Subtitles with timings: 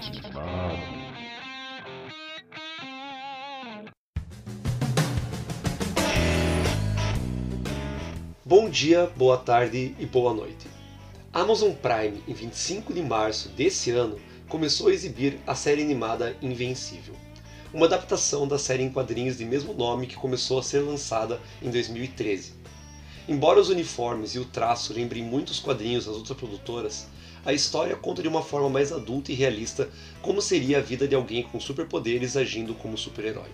[0.00, 1.06] Ditado.
[8.44, 10.68] Bom dia, boa tarde e boa noite.
[11.32, 14.18] Amazon Prime, em 25 de março desse ano,
[14.48, 17.14] começou a exibir a série animada Invencível,
[17.72, 21.70] uma adaptação da série em quadrinhos de mesmo nome que começou a ser lançada em
[21.70, 22.65] 2013.
[23.28, 27.06] Embora os uniformes e o traço lembrem muitos quadrinhos das outras produtoras,
[27.44, 29.88] a história conta de uma forma mais adulta e realista
[30.22, 33.50] como seria a vida de alguém com superpoderes agindo como super-herói.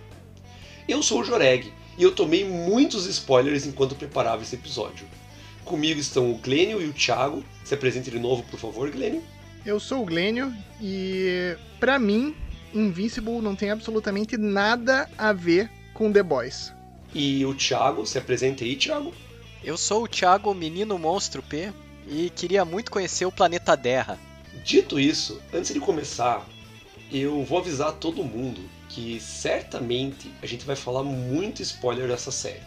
[0.86, 5.06] Eu sou o Joreg e eu tomei muitos spoilers enquanto preparava esse episódio.
[5.64, 7.44] Comigo estão o Glênio e o Thiago.
[7.64, 9.22] Se apresente de novo, por favor, Glênio.
[9.64, 12.34] Eu sou o Glênio e, pra mim,
[12.74, 16.72] Invincible não tem absolutamente nada a ver com The Boys.
[17.14, 19.14] E o Thiago, se apresente aí, Thiago.
[19.64, 21.72] Eu sou o Thiago Menino Monstro P
[22.08, 24.18] e queria muito conhecer o planeta Terra.
[24.64, 26.44] Dito isso, antes de começar,
[27.12, 32.60] eu vou avisar todo mundo que certamente a gente vai falar muito spoiler dessa série.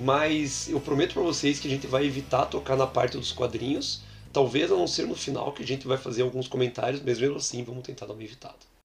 [0.00, 4.02] Mas eu prometo para vocês que a gente vai evitar tocar na parte dos quadrinhos,
[4.32, 7.36] talvez a não ser no final que a gente vai fazer alguns comentários, mas mesmo
[7.36, 8.75] assim vamos tentar dar uma evitada.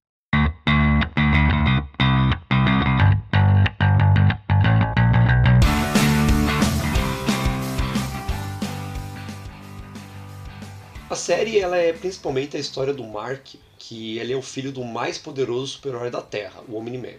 [11.11, 14.81] A série ela é principalmente a história do Mark, que ele é o filho do
[14.85, 17.17] mais poderoso super-herói da Terra, o Omni-Man.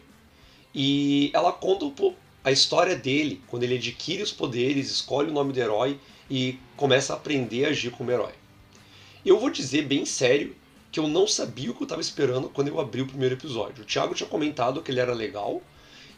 [0.75, 1.93] E ela conta
[2.43, 7.13] a história dele quando ele adquire os poderes, escolhe o nome do herói e começa
[7.13, 8.33] a aprender a agir como herói.
[9.27, 10.57] Eu vou dizer bem sério
[10.91, 13.83] que eu não sabia o que eu estava esperando quando eu abri o primeiro episódio.
[13.83, 15.61] O Thiago tinha comentado que ele era legal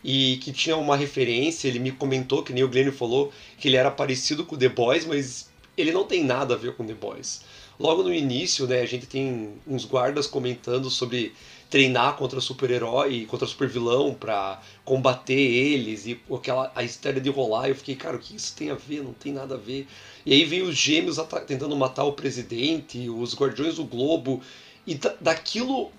[0.04, 3.76] e que tinha uma referência, ele me comentou, que nem o Glenn falou, que ele
[3.76, 7.42] era parecido com The Boys, mas ele não tem nada a ver com The Boys.
[7.78, 11.34] Logo no início, né, a gente tem uns guardas comentando sobre
[11.68, 17.68] treinar contra super-herói, contra super-vilão para combater eles e aquela a história de rolar.
[17.68, 19.02] Eu fiquei, cara, o que isso tem a ver?
[19.02, 19.88] Não tem nada a ver.
[20.24, 24.40] E aí vem os gêmeos tentando matar o presidente, os guardiões do globo,
[24.86, 25.90] e da daquilo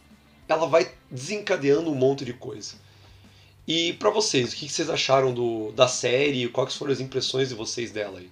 [0.48, 2.76] ela vai desencadeando um monte de coisa.
[3.68, 6.48] E para vocês, o que vocês acharam do, da série?
[6.50, 8.30] Quais foram as impressões de vocês dela aí?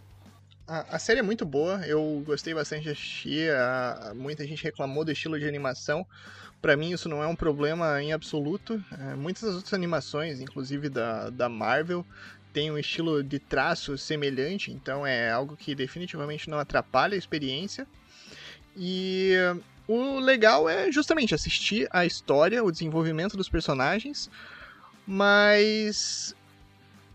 [0.65, 3.51] A, a, série é muito boa, eu gostei bastante de assistir.
[3.51, 6.05] A, muita gente reclamou do estilo de animação.
[6.61, 8.83] Para mim, isso não é um problema em absoluto.
[8.97, 12.05] É, muitas das outras animações, inclusive da, da Marvel,
[12.53, 17.85] têm um estilo de traço semelhante, então é algo que definitivamente não atrapalha a experiência.
[18.77, 19.33] E
[19.87, 24.29] o legal é justamente assistir a história, o desenvolvimento dos personagens,
[25.05, 26.33] mas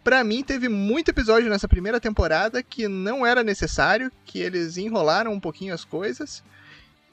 [0.08, 5.34] para mim teve muito episódio nessa primeira temporada que não era necessário, que eles enrolaram
[5.34, 6.42] um pouquinho as coisas.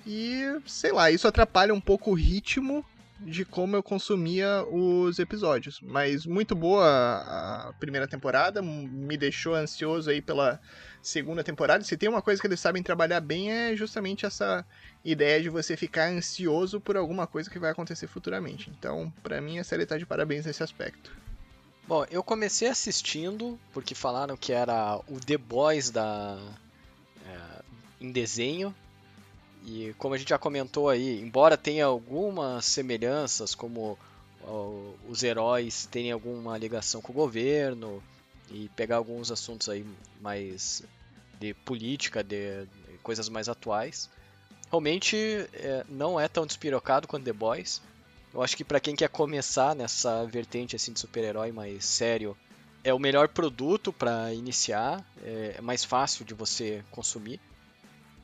[0.08, 2.86] E sei lá, isso atrapalha um pouco o ritmo
[3.20, 5.82] de como eu consumia os episódios.
[5.82, 6.88] Mas muito boa
[7.68, 10.58] a primeira temporada, me deixou ansioso aí pela
[11.02, 11.84] segunda temporada.
[11.84, 14.66] Se tem uma coisa que eles sabem trabalhar bem é justamente essa
[15.04, 18.72] ideia de você ficar ansioso por alguma coisa que vai acontecer futuramente.
[18.80, 21.25] Então, para mim a série tá de parabéns nesse aspecto.
[21.88, 26.36] Bom, eu comecei assistindo porque falaram que era o The Boys da
[27.28, 27.62] é,
[28.02, 28.74] em desenho.
[29.64, 33.98] E como a gente já comentou aí, embora tenha algumas semelhanças, como
[34.44, 38.02] ó, os heróis terem alguma ligação com o governo
[38.50, 39.86] e pegar alguns assuntos aí
[40.22, 40.84] mais
[41.40, 44.10] de política, de, de coisas mais atuais,
[44.70, 45.16] realmente
[45.54, 47.80] é, não é tão despirocado quanto The Boys
[48.36, 52.36] eu acho que para quem quer começar nessa vertente assim de super-herói mais sério,
[52.84, 57.40] é o melhor produto para iniciar, é mais fácil de você consumir.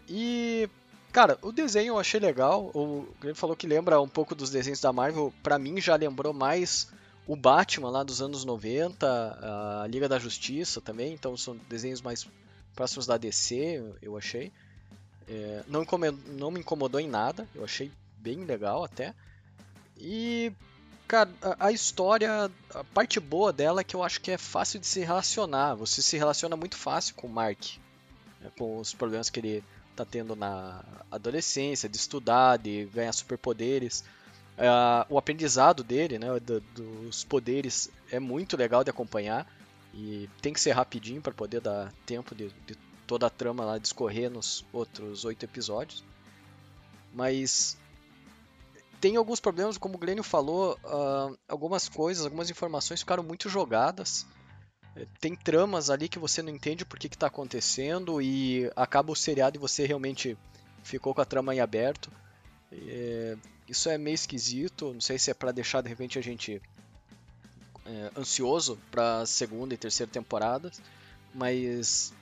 [0.09, 0.69] E
[1.13, 2.69] cara, o desenho eu achei legal.
[2.75, 5.33] O Grêmio falou que lembra um pouco dos desenhos da Marvel.
[5.41, 6.89] Para mim já lembrou mais
[7.25, 9.07] o Batman lá dos anos 90,
[9.83, 11.13] a Liga da Justiça também.
[11.13, 12.27] Então são desenhos mais
[12.75, 14.51] próximos da DC, eu achei.
[15.27, 15.85] É, não,
[16.27, 19.15] não me incomodou em nada, eu achei bem legal até.
[20.01, 20.51] E,
[21.07, 24.79] cara, a, a, história, a parte boa dela é que eu acho que é fácil
[24.79, 25.75] de se relacionar.
[25.75, 27.77] Você se relaciona muito fácil com o Mark,
[28.39, 29.63] né, com os problemas que ele
[29.95, 34.03] tá tendo na adolescência, de estudar, de ganhar superpoderes.
[34.57, 39.47] Uh, o aprendizado dele, né, do, dos poderes, é muito legal de acompanhar.
[39.93, 42.75] E tem que ser rapidinho para poder dar tempo de, de
[43.05, 46.03] toda a trama lá discorrer nos outros oito episódios.
[47.13, 47.77] Mas
[49.01, 54.27] tem alguns problemas, como o Glênio falou, uh, algumas coisas, algumas informações ficaram muito jogadas.
[54.95, 59.15] É, tem tramas ali que você não entende por que está acontecendo e acaba o
[59.15, 60.37] seriado e você realmente
[60.83, 62.11] ficou com a trama em aberto.
[62.71, 63.35] É,
[63.67, 66.61] isso é meio esquisito, não sei se é para deixar de repente a gente
[67.85, 70.79] é, ansioso para segunda e terceira temporadas,
[71.33, 72.13] mas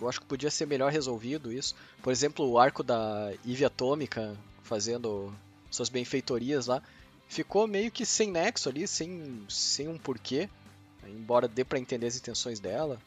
[0.00, 1.74] eu acho que podia ser melhor resolvido isso.
[2.00, 5.34] Por exemplo, o arco da Eve Atômica fazendo
[5.72, 6.82] suas benfeitorias lá,
[7.28, 10.48] ficou meio que sem nexo ali, sem, sem um porquê,
[11.08, 13.00] embora dê para entender as intenções dela.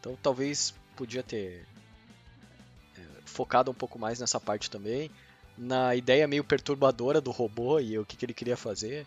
[0.00, 1.66] Então talvez podia ter
[2.96, 5.10] é, focado um pouco mais nessa parte também,
[5.56, 9.06] na ideia meio perturbadora do robô e o que, que ele queria fazer,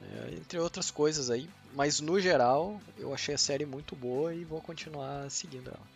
[0.00, 1.48] é, entre outras coisas aí.
[1.74, 5.94] Mas no geral, eu achei a série muito boa e vou continuar seguindo ela.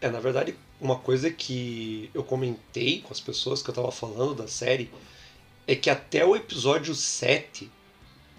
[0.00, 4.36] É, na verdade, uma coisa que eu comentei com as pessoas que eu tava falando
[4.36, 4.90] da série
[5.68, 7.70] é que até o episódio 7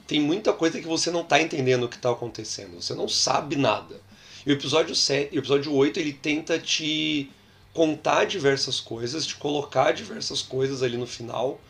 [0.08, 2.82] tem muita coisa que você não tá entendendo o que tá acontecendo.
[2.82, 4.02] Você não sabe nada.
[4.44, 7.30] E o episódio 7, o episódio 8, ele tenta te
[7.72, 11.62] contar diversas coisas, te colocar diversas coisas ali no final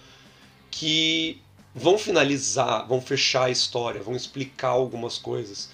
[0.72, 1.42] que
[1.76, 5.70] vão finalizar, vão fechar a história, vão explicar algumas coisas.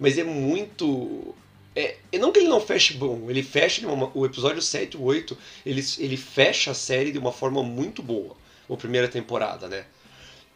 [0.00, 1.32] Mas é muito.
[1.76, 5.38] É, não que ele não feche bom, ele fecha uma, o episódio 7 e 8,
[5.64, 8.36] ele, ele fecha a série de uma forma muito boa,
[8.74, 9.84] a primeira temporada, né?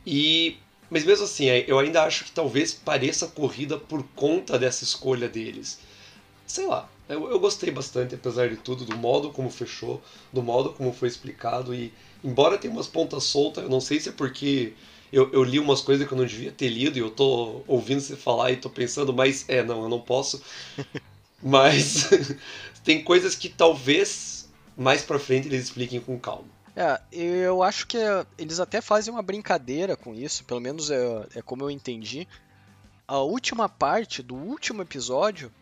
[0.07, 0.57] E
[0.93, 5.79] mas mesmo assim, eu ainda acho que talvez pareça corrida por conta dessa escolha deles.
[6.47, 10.75] Sei lá, eu, eu, gostei bastante, apesar de tudo, do modo como fechou, do modo
[10.75, 11.75] como foi explicado.
[11.75, 11.91] E
[12.23, 14.75] embora tenha umas pontas soltas, eu não sei se é porque
[15.11, 18.03] eu, eu, li umas coisas que eu não devia ter lido e eu tô ouvindo
[18.03, 20.43] você falar e tô pensando, mas é, não, eu não posso.
[21.43, 22.11] mas
[22.85, 26.45] tem coisas que talvez mais pra frente eles expliquem com calma.
[26.75, 27.99] É, eu acho que
[28.39, 32.27] eles até fazem uma brincadeira com isso, pelo menos é, é como eu entendi.
[33.07, 35.53] A última parte do último episódio,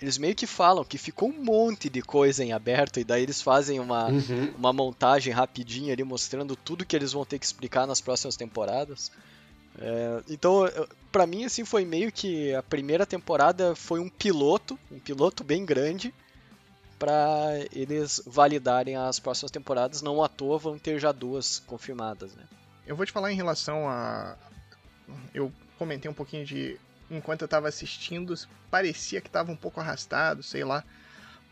[0.00, 3.42] eles meio que falam que ficou um monte de coisa em aberto, e daí eles
[3.42, 4.54] fazem uma, uhum.
[4.56, 9.12] uma montagem rapidinha ali mostrando tudo que eles vão ter que explicar nas próximas temporadas.
[9.78, 10.62] É, então,
[11.12, 15.66] para mim, assim, foi meio que a primeira temporada foi um piloto, um piloto bem
[15.66, 16.14] grande,
[16.98, 20.02] para eles validarem as próximas temporadas.
[20.02, 22.44] Não à toa vão ter já duas confirmadas, né?
[22.86, 24.36] Eu vou te falar em relação a.
[25.34, 26.78] Eu comentei um pouquinho de.
[27.10, 28.34] Enquanto eu tava assistindo,
[28.70, 30.84] parecia que tava um pouco arrastado, sei lá.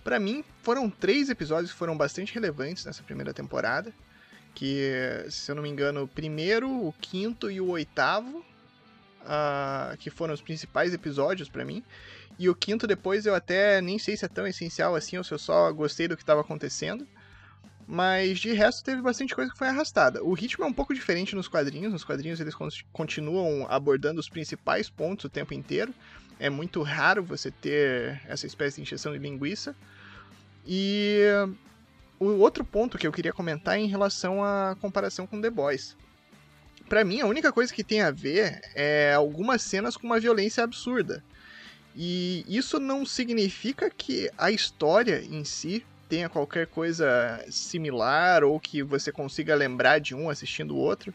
[0.03, 3.93] Para mim, foram três episódios que foram bastante relevantes nessa primeira temporada.
[4.55, 8.45] Que, se eu não me engano, o primeiro, o quinto e o oitavo,
[9.23, 11.83] uh, que foram os principais episódios para mim.
[12.39, 15.33] E o quinto depois eu até nem sei se é tão essencial assim, ou se
[15.33, 17.07] eu só gostei do que estava acontecendo.
[17.87, 20.23] Mas de resto teve bastante coisa que foi arrastada.
[20.23, 21.93] O ritmo é um pouco diferente nos quadrinhos.
[21.93, 22.55] Nos quadrinhos eles
[22.93, 25.95] continuam abordando os principais pontos o tempo inteiro.
[26.39, 29.77] É muito raro você ter essa espécie de injeção de linguiça.
[30.67, 31.21] E
[32.19, 35.97] o outro ponto que eu queria comentar é em relação à comparação com The Boys.
[36.89, 40.65] Para mim, a única coisa que tem a ver é algumas cenas com uma violência
[40.65, 41.23] absurda.
[41.95, 48.83] E isso não significa que a história em si tenha qualquer coisa similar ou que
[48.83, 51.15] você consiga lembrar de um assistindo o outro.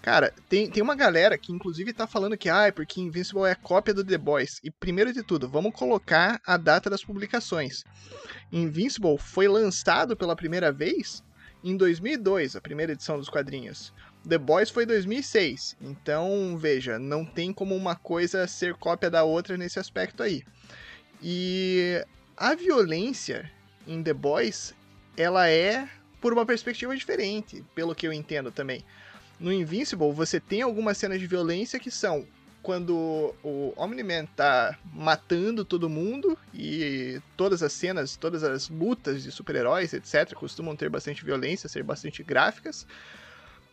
[0.00, 3.54] Cara, tem, tem uma galera que inclusive tá falando que, ah, é porque Invincible é
[3.54, 4.60] cópia do The Boys.
[4.62, 7.84] E primeiro de tudo, vamos colocar a data das publicações.
[8.52, 11.22] Invincible foi lançado pela primeira vez
[11.62, 13.94] em 2002, a primeira edição dos quadrinhos.
[14.26, 19.56] The Boys foi 2006, então veja, não tem como uma coisa ser cópia da outra
[19.58, 20.42] nesse aspecto aí.
[21.22, 22.02] E
[22.34, 23.50] a violência
[23.86, 24.74] em The Boys,
[25.14, 25.86] ela é
[26.22, 28.82] por uma perspectiva diferente, pelo que eu entendo também.
[29.38, 32.26] No Invincible, você tem algumas cenas de violência que são
[32.62, 39.30] quando o Omni-Man tá matando todo mundo e todas as cenas, todas as lutas de
[39.30, 42.86] super-heróis, etc, costumam ter bastante violência, ser bastante gráficas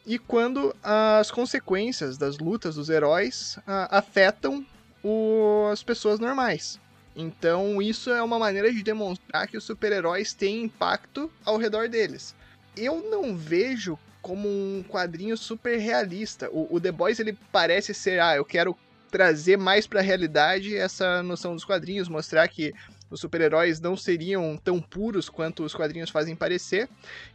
[0.05, 4.65] e quando as consequências das lutas dos heróis uh, afetam
[5.03, 6.79] o, as pessoas normais.
[7.15, 12.33] Então, isso é uma maneira de demonstrar que os super-heróis têm impacto ao redor deles.
[12.75, 16.49] Eu não vejo como um quadrinho super realista.
[16.51, 18.77] O, o The Boys ele parece ser, ah, eu quero
[19.09, 22.73] trazer mais para a realidade essa noção dos quadrinhos, mostrar que
[23.11, 26.87] os super-heróis não seriam tão puros quanto os quadrinhos fazem parecer.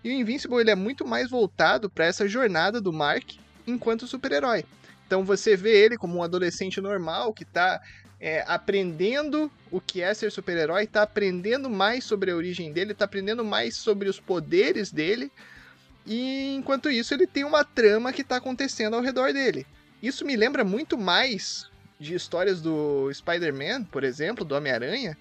[0.02, 3.33] E o Invincible ele é muito mais voltado para essa jornada do Mark
[3.66, 4.64] enquanto super-herói.
[5.06, 7.80] Então você vê ele como um adolescente normal que está
[8.18, 13.04] é, aprendendo o que é ser super-herói, está aprendendo mais sobre a origem dele, está
[13.04, 15.30] aprendendo mais sobre os poderes dele.
[16.06, 19.66] E enquanto isso, ele tem uma trama que está acontecendo ao redor dele.
[20.02, 21.68] Isso me lembra muito mais
[21.99, 25.16] de histórias do Spider-Man, por exemplo, do Homem-Aranha,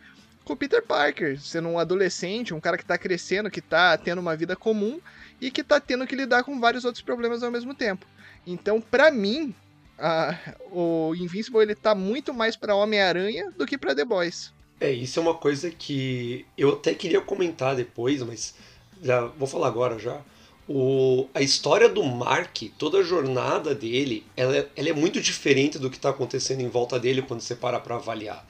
[0.45, 4.19] com o Peter Parker, sendo um adolescente, um cara que tá crescendo, que tá tendo
[4.19, 5.01] uma vida comum
[5.41, 8.05] e que tá tendo que lidar com vários outros problemas ao mesmo tempo.
[8.45, 9.53] Então, para mim,
[9.97, 10.37] a,
[10.71, 14.53] o Invincible ele tá muito mais para Homem-Aranha do que para The Boys.
[14.79, 18.53] É, isso é uma coisa que eu até queria comentar depois, mas
[19.01, 20.21] já vou falar agora já.
[20.67, 25.79] O, a história do Mark, toda a jornada dele, ela, é, ela é muito diferente
[25.79, 28.45] do que está acontecendo em volta dele quando você para para avaliar.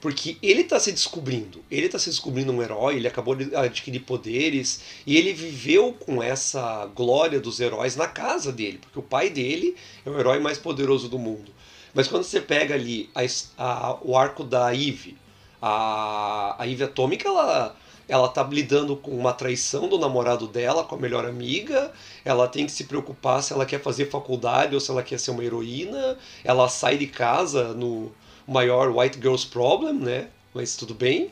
[0.00, 4.00] Porque ele está se descobrindo, ele está se descobrindo um herói, ele acabou de adquirir
[4.00, 9.30] poderes e ele viveu com essa glória dos heróis na casa dele, porque o pai
[9.30, 9.74] dele
[10.04, 11.50] é o herói mais poderoso do mundo.
[11.94, 13.22] Mas quando você pega ali a,
[13.56, 15.16] a, o arco da Eve,
[15.62, 17.74] a, a Eve Atômica, ela,
[18.06, 21.90] ela tá lidando com uma traição do namorado dela, com a melhor amiga,
[22.22, 25.30] ela tem que se preocupar se ela quer fazer faculdade ou se ela quer ser
[25.30, 28.12] uma heroína, ela sai de casa no
[28.46, 30.28] maior White Girls Problem, né?
[30.54, 31.30] Mas tudo bem.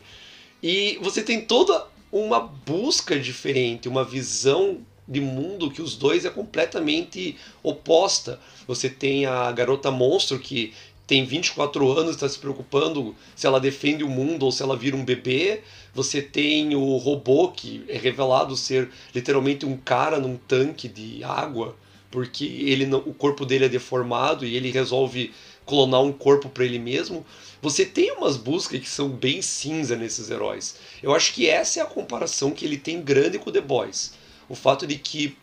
[0.62, 6.30] E você tem toda uma busca diferente, uma visão de mundo que os dois é
[6.30, 8.40] completamente oposta.
[8.66, 10.72] Você tem a garota monstro que
[11.06, 14.96] tem 24 anos, está se preocupando se ela defende o mundo ou se ela vira
[14.96, 15.60] um bebê.
[15.92, 21.76] Você tem o robô que é revelado ser literalmente um cara num tanque de água,
[22.10, 25.32] porque ele não, o corpo dele é deformado e ele resolve
[25.66, 27.24] clonar um corpo para ele mesmo.
[27.62, 30.76] Você tem umas buscas que são bem cinza nesses heróis.
[31.02, 34.12] Eu acho que essa é a comparação que ele tem grande com The Boys.
[34.48, 35.36] O fato de que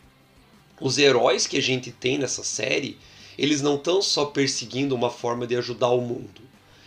[0.80, 2.98] os heróis que a gente tem nessa série,
[3.36, 6.42] eles não estão só perseguindo uma forma de ajudar o mundo.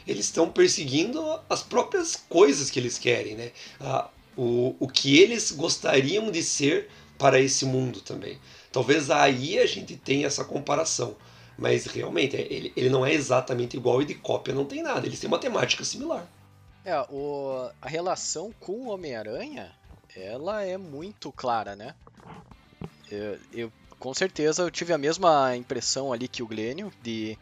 [0.07, 3.51] Eles estão perseguindo as próprias coisas que eles querem, né?
[4.37, 8.37] o, o que eles gostariam de ser para esse mundo também.
[8.71, 11.15] Talvez aí a gente tenha essa comparação.
[11.57, 15.05] Mas realmente, ele, ele não é exatamente igual e de cópia não tem nada.
[15.05, 16.27] Eles têm uma temática similar.
[16.83, 19.71] É, o, a relação com o Homem-Aranha,
[20.15, 21.95] ela é muito clara, né?
[23.09, 27.37] Eu, eu, com certeza eu tive a mesma impressão ali que o Glênio, de,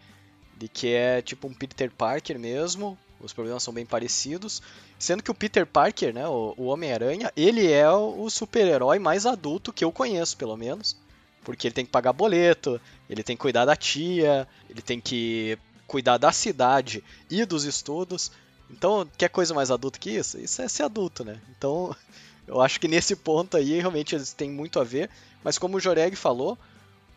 [0.58, 4.62] de que é tipo um Peter Parker mesmo, os problemas são bem parecidos,
[5.00, 9.74] sendo que o Peter Parker, né, o, o Homem-Aranha, ele é o super-herói mais adulto
[9.74, 10.96] que eu conheço, pelo menos.
[11.44, 15.58] Porque ele tem que pagar boleto, ele tem que cuidar da tia, ele tem que
[15.88, 18.32] cuidar da cidade e dos estudos.
[18.70, 20.40] Então, quer coisa mais adulta que isso?
[20.40, 21.40] Isso é ser adulto, né?
[21.56, 21.96] Então,
[22.48, 25.10] eu acho que nesse ponto aí realmente eles têm muito a ver.
[25.44, 26.58] Mas como o Joreg falou,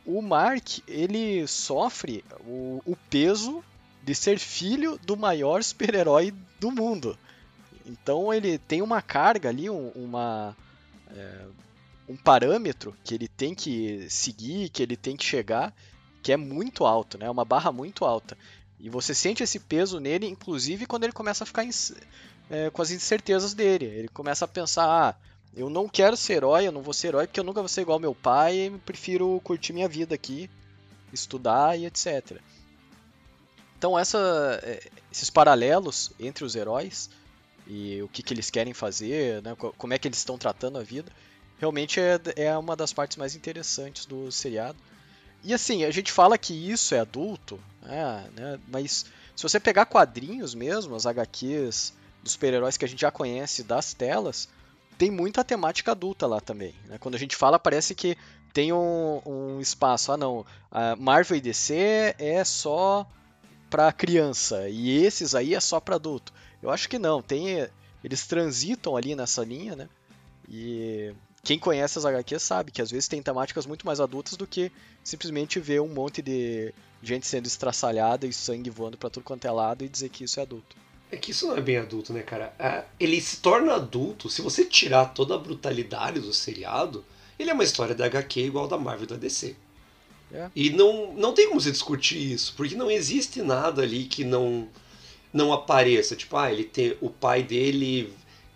[0.05, 3.65] o Mark ele sofre o, o peso
[4.03, 7.19] de ser filho do maior super-herói do mundo.
[7.85, 10.57] Então ele tem uma carga ali, uma,
[11.11, 11.47] é,
[12.09, 15.75] um parâmetro que ele tem que seguir, que ele tem que chegar,
[16.23, 17.27] que é muito alto, né?
[17.27, 18.37] É uma barra muito alta.
[18.79, 21.65] E você sente esse peso nele, inclusive quando ele começa a ficar
[22.51, 23.87] é, com as incertezas dele.
[23.87, 25.15] Ele começa a pensar: ah,
[25.57, 27.81] eu não quero ser herói, eu não vou ser herói porque eu nunca vou ser
[27.81, 30.51] igual meu pai, prefiro curtir minha vida aqui,
[31.13, 32.39] estudar e etc.
[33.79, 37.11] Então essa, é, esses paralelos entre os heróis
[37.67, 40.83] e o que, que eles querem fazer, né, como é que eles estão tratando a
[40.83, 41.11] vida,
[41.59, 44.79] realmente é, é uma das partes mais interessantes do seriado.
[45.45, 49.87] E assim, a gente fala que isso é adulto, é, né, mas se você pegar
[49.87, 54.49] quadrinhos mesmo, as HQs dos super-heróis que a gente já conhece das telas,
[54.99, 56.75] tem muita temática adulta lá também.
[56.87, 56.97] Né?
[56.99, 58.17] Quando a gente fala, parece que
[58.53, 60.11] tem um, um espaço.
[60.11, 63.07] Ah, não, a Marvel e DC é só
[63.69, 66.33] para criança e esses aí é só para adulto.
[66.63, 67.69] Eu acho que não, tem
[68.03, 69.89] eles transitam ali nessa linha, né?
[70.49, 71.13] E
[71.47, 74.73] quem conhece as HQs sabe que às vezes tem temáticas muito mais adultas do que
[75.05, 79.51] simplesmente ver um monte de gente sendo estraçalhada e sangue voando para tudo quanto é
[79.53, 80.75] lado e dizer que isso é adulto.
[81.09, 82.53] É que isso não é bem adulto, né, cara?
[82.59, 87.05] É, ele se torna adulto, se você tirar toda a brutalidade do seriado,
[87.39, 89.55] ele é uma história da HQ igual da Marvel e da DC.
[90.33, 90.51] É.
[90.53, 94.69] E não, não tem como você discutir isso, porque não existe nada ali que não
[95.33, 96.17] não apareça.
[96.17, 98.13] Tipo, ah, ele tem, o pai dele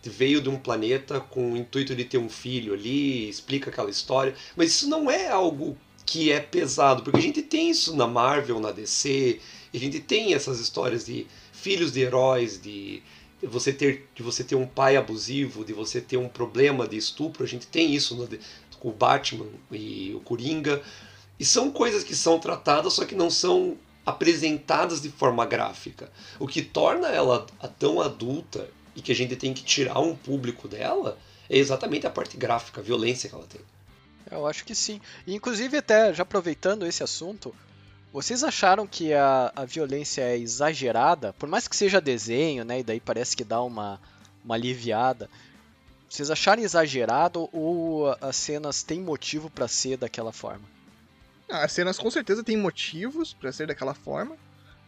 [0.09, 4.35] veio de um planeta com o intuito de ter um filho ali, explica aquela história.
[4.57, 5.77] Mas isso não é algo
[6.07, 9.39] que é pesado, porque a gente tem isso na Marvel, na DC,
[9.73, 13.03] a gente tem essas histórias de filhos de heróis, de
[13.43, 17.45] você ter de você ter um pai abusivo, de você ter um problema de estupro,
[17.45, 18.29] a gente tem isso no,
[18.79, 20.83] com o Batman e o Coringa.
[21.39, 26.11] E são coisas que são tratadas, só que não são apresentadas de forma gráfica.
[26.39, 27.47] O que torna ela
[27.79, 28.69] tão adulta
[29.01, 32.81] e que a gente tem que tirar um público dela é exatamente a parte gráfica,
[32.81, 33.61] a violência que ela tem.
[34.31, 35.01] Eu acho que sim.
[35.27, 37.55] E, inclusive, até já aproveitando esse assunto,
[38.13, 41.33] vocês acharam que a, a violência é exagerada?
[41.33, 42.81] Por mais que seja desenho, né?
[42.81, 43.99] E daí parece que dá uma,
[44.45, 45.29] uma aliviada.
[46.09, 50.65] Vocês acharam exagerado ou as cenas têm motivo para ser daquela forma?
[51.49, 54.37] Ah, as cenas com certeza têm motivos para ser daquela forma.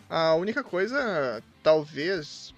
[0.09, 2.53] A única coisa, talvez.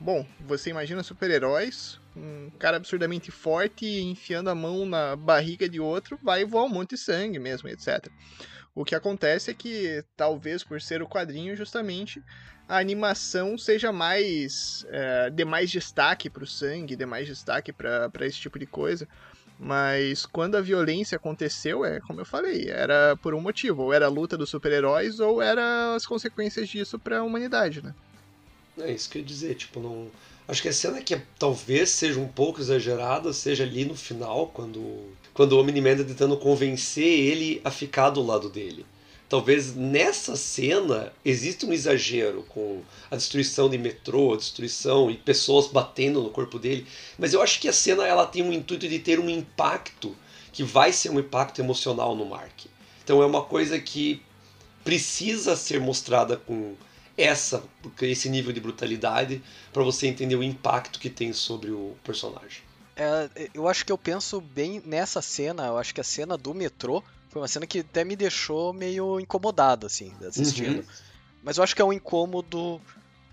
[0.00, 6.18] Bom, você imagina super-heróis, um cara absurdamente forte enfiando a mão na barriga de outro,
[6.22, 8.08] vai voar um monte de sangue mesmo, etc.
[8.76, 12.22] O que acontece é que, talvez por ser o quadrinho, justamente,
[12.68, 14.86] a animação seja mais.
[14.90, 19.08] É, dê mais destaque para o sangue, dê mais destaque para esse tipo de coisa.
[19.58, 23.82] Mas quando a violência aconteceu, é como eu falei, era por um motivo.
[23.82, 27.92] Ou era a luta dos super-heróis, ou era as consequências disso para a humanidade, né?
[28.80, 30.08] É isso que eu ia dizer, tipo, não.
[30.46, 35.12] Acho que a cena que talvez seja um pouco exagerada seja ali no final, quando,
[35.34, 38.86] quando o Omni-Man tá tentando convencer ele a ficar do lado dele
[39.28, 42.80] talvez nessa cena exista um exagero com
[43.10, 46.86] a destruição de metrô, a destruição e pessoas batendo no corpo dele,
[47.18, 50.16] mas eu acho que a cena ela tem um intuito de ter um impacto
[50.52, 52.66] que vai ser um impacto emocional no Mark.
[53.04, 54.22] Então é uma coisa que
[54.82, 56.74] precisa ser mostrada com
[57.18, 57.64] essa
[58.00, 62.62] esse nível de brutalidade para você entender o impacto que tem sobre o personagem.
[62.96, 66.54] É, eu acho que eu penso bem nessa cena, eu acho que a cena do
[66.54, 70.78] metrô foi uma cena que até me deixou meio incomodado, assim, assistindo.
[70.78, 70.84] Uhum.
[71.42, 72.80] Mas eu acho que é um incômodo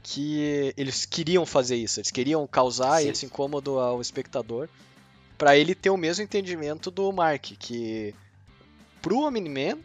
[0.04, 2.00] que eles queriam fazer isso.
[2.00, 3.10] Eles queriam causar Sim.
[3.10, 4.70] esse incômodo ao espectador
[5.38, 8.14] para ele ter o mesmo entendimento do Mark, que
[9.02, 9.78] pro Omni-Man,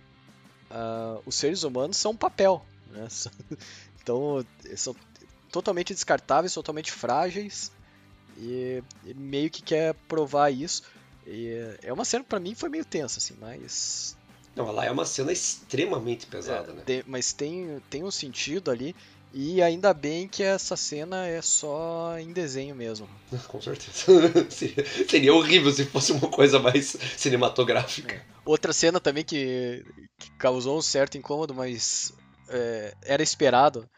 [0.71, 2.65] uh, os seres humanos são papel.
[2.91, 3.09] Né?
[4.03, 4.45] então,
[4.77, 4.95] são
[5.51, 7.73] totalmente descartáveis, totalmente frágeis.
[8.39, 8.83] E
[9.17, 10.83] meio que quer provar isso.
[11.27, 14.17] E é uma cena para mim foi meio tensa, assim, mas.
[14.57, 16.83] Não, lá é uma cena extremamente pesada, é, né?
[16.85, 18.97] Tem, mas tem, tem um sentido ali.
[19.33, 23.09] E ainda bem que essa cena é só em desenho mesmo.
[23.47, 24.07] Com certeza.
[25.09, 28.17] Seria horrível se fosse uma coisa mais cinematográfica.
[28.17, 28.23] É.
[28.45, 29.85] Outra cena também que,
[30.19, 32.13] que, causou um certo incômodo, mas
[32.51, 33.89] é, era esperado.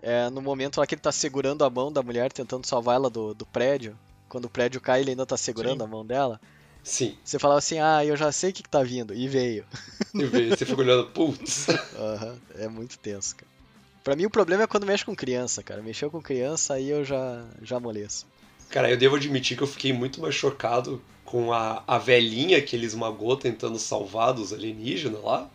[0.00, 3.08] É no momento lá que ele tá segurando a mão da mulher, tentando salvar ela
[3.08, 3.96] do, do prédio.
[4.28, 5.84] Quando o prédio cai, ele ainda tá segurando Sim.
[5.84, 6.40] a mão dela.
[6.82, 7.16] Sim.
[7.22, 9.14] Você falava assim, ah, eu já sei o que, que tá vindo.
[9.14, 9.64] E veio.
[10.14, 11.66] E veio, você ficou olhando, putz.
[11.96, 13.50] Uhum, é muito tenso, cara.
[14.04, 15.80] Pra mim o problema é quando mexe com criança, cara.
[15.80, 18.26] Mexeu com criança, aí eu já, já amoleço.
[18.68, 22.74] Cara, eu devo admitir que eu fiquei muito mais chocado com a, a velhinha que
[22.76, 25.48] ele esmagou tentando salvar dos alienígenas lá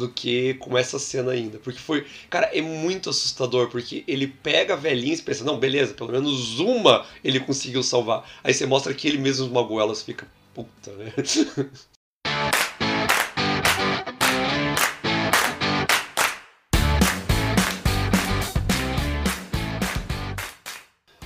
[0.00, 1.58] do que com essa cena ainda.
[1.58, 2.06] Porque foi.
[2.28, 6.58] Cara, é muito assustador, porque ele pega a velhinha e pensa, não, beleza, pelo menos
[6.58, 8.28] uma ele conseguiu salvar.
[8.42, 11.12] Aí você mostra que ele mesmo esmagou ela, você fica, Puta, né?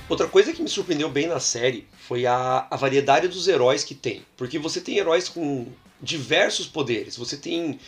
[0.07, 3.95] Outra coisa que me surpreendeu bem na série foi a, a variedade dos heróis que
[3.95, 4.23] tem.
[4.37, 5.65] Porque você tem heróis com
[6.01, 7.15] diversos poderes.
[7.15, 7.79] Você tem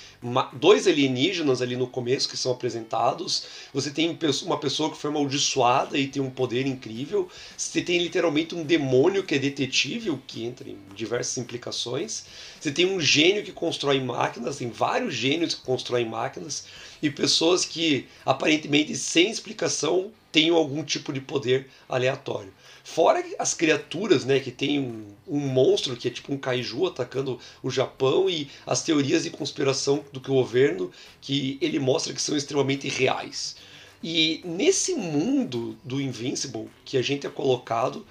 [0.53, 3.43] dois alienígenas ali no começo que são apresentados.
[3.73, 7.29] Você tem uma pessoa que foi amaldiçoada e tem um poder incrível.
[7.57, 12.25] Você tem literalmente um demônio que é detetive, o que entra em diversas implicações.
[12.59, 16.65] Você tem um gênio que constrói máquinas, tem vários gênios que constroem máquinas
[17.01, 22.53] e pessoas que aparentemente sem explicação tenham algum tipo de poder aleatório.
[22.89, 27.37] Fora as criaturas, né, que tem um, um, monstro que é tipo um kaiju atacando
[27.61, 32.87] o Japão e as teorias de conspiração do governo que ele mostra que são extremamente
[32.87, 33.57] reais.
[34.01, 38.07] E nesse mundo do Invincible que a gente é colocado,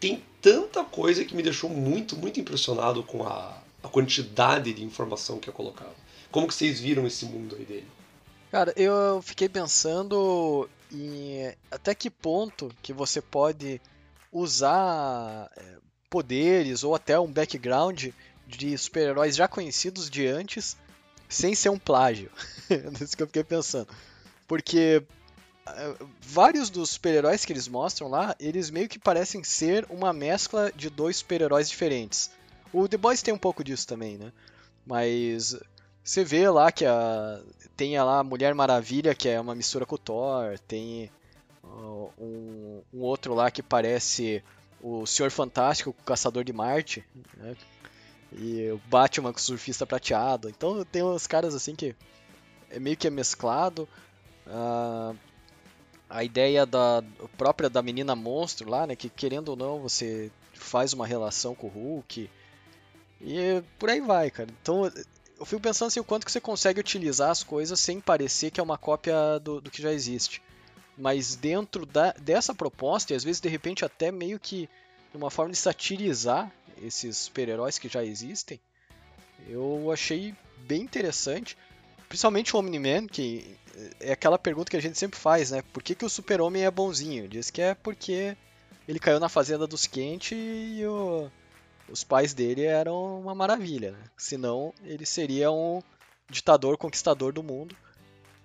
[0.00, 5.38] tem tanta coisa que me deixou muito, muito impressionado com a, a quantidade de informação
[5.38, 5.94] que é colocado.
[6.32, 7.86] Como que vocês viram esse mundo aí dele?
[8.50, 13.80] Cara, eu fiquei pensando em até que ponto que você pode
[14.32, 18.08] usar é, poderes ou até um background
[18.46, 20.76] de super-heróis já conhecidos de antes
[21.28, 22.30] sem ser um plágio.
[22.68, 23.88] é isso que eu fiquei pensando.
[24.46, 25.02] Porque
[25.66, 30.72] é, vários dos super-heróis que eles mostram lá, eles meio que parecem ser uma mescla
[30.74, 32.30] de dois super-heróis diferentes.
[32.72, 34.32] O The Boys tem um pouco disso também, né?
[34.84, 35.56] Mas
[36.02, 37.40] você vê lá que a,
[37.76, 41.10] tem lá a Mulher Maravilha, que é uma mistura com o Thor, tem
[41.64, 44.42] um, um, outro lá que parece
[44.80, 47.04] o Senhor Fantástico, o Caçador de Marte,
[47.36, 47.56] né?
[48.32, 50.48] E o Batman com o surfista prateado.
[50.48, 51.94] Então tem uns caras assim que
[52.70, 53.88] é meio que é mesclado.
[54.46, 55.16] Uh,
[56.08, 57.02] a ideia da
[57.36, 58.96] própria da menina monstro lá, né?
[58.96, 62.30] Que querendo ou não, você faz uma relação com o Hulk.
[63.20, 64.48] E por aí vai, cara.
[64.62, 64.90] Então
[65.38, 68.60] eu fico pensando assim, o quanto que você consegue utilizar as coisas sem parecer que
[68.60, 70.42] é uma cópia do, do que já existe.
[71.00, 74.68] Mas dentro da, dessa proposta, e às vezes de repente até meio que
[75.14, 78.60] uma forma de satirizar esses super-heróis que já existem,
[79.48, 81.56] eu achei bem interessante.
[82.08, 83.56] Principalmente o Omni-Man, que
[83.98, 85.62] é aquela pergunta que a gente sempre faz, né?
[85.72, 87.28] Por que, que o super-homem é bonzinho?
[87.28, 88.36] Diz que é porque
[88.86, 91.30] ele caiu na fazenda dos quentes e o,
[91.88, 94.04] os pais dele eram uma maravilha, né?
[94.16, 95.80] Senão ele seria um
[96.28, 97.74] ditador conquistador do mundo.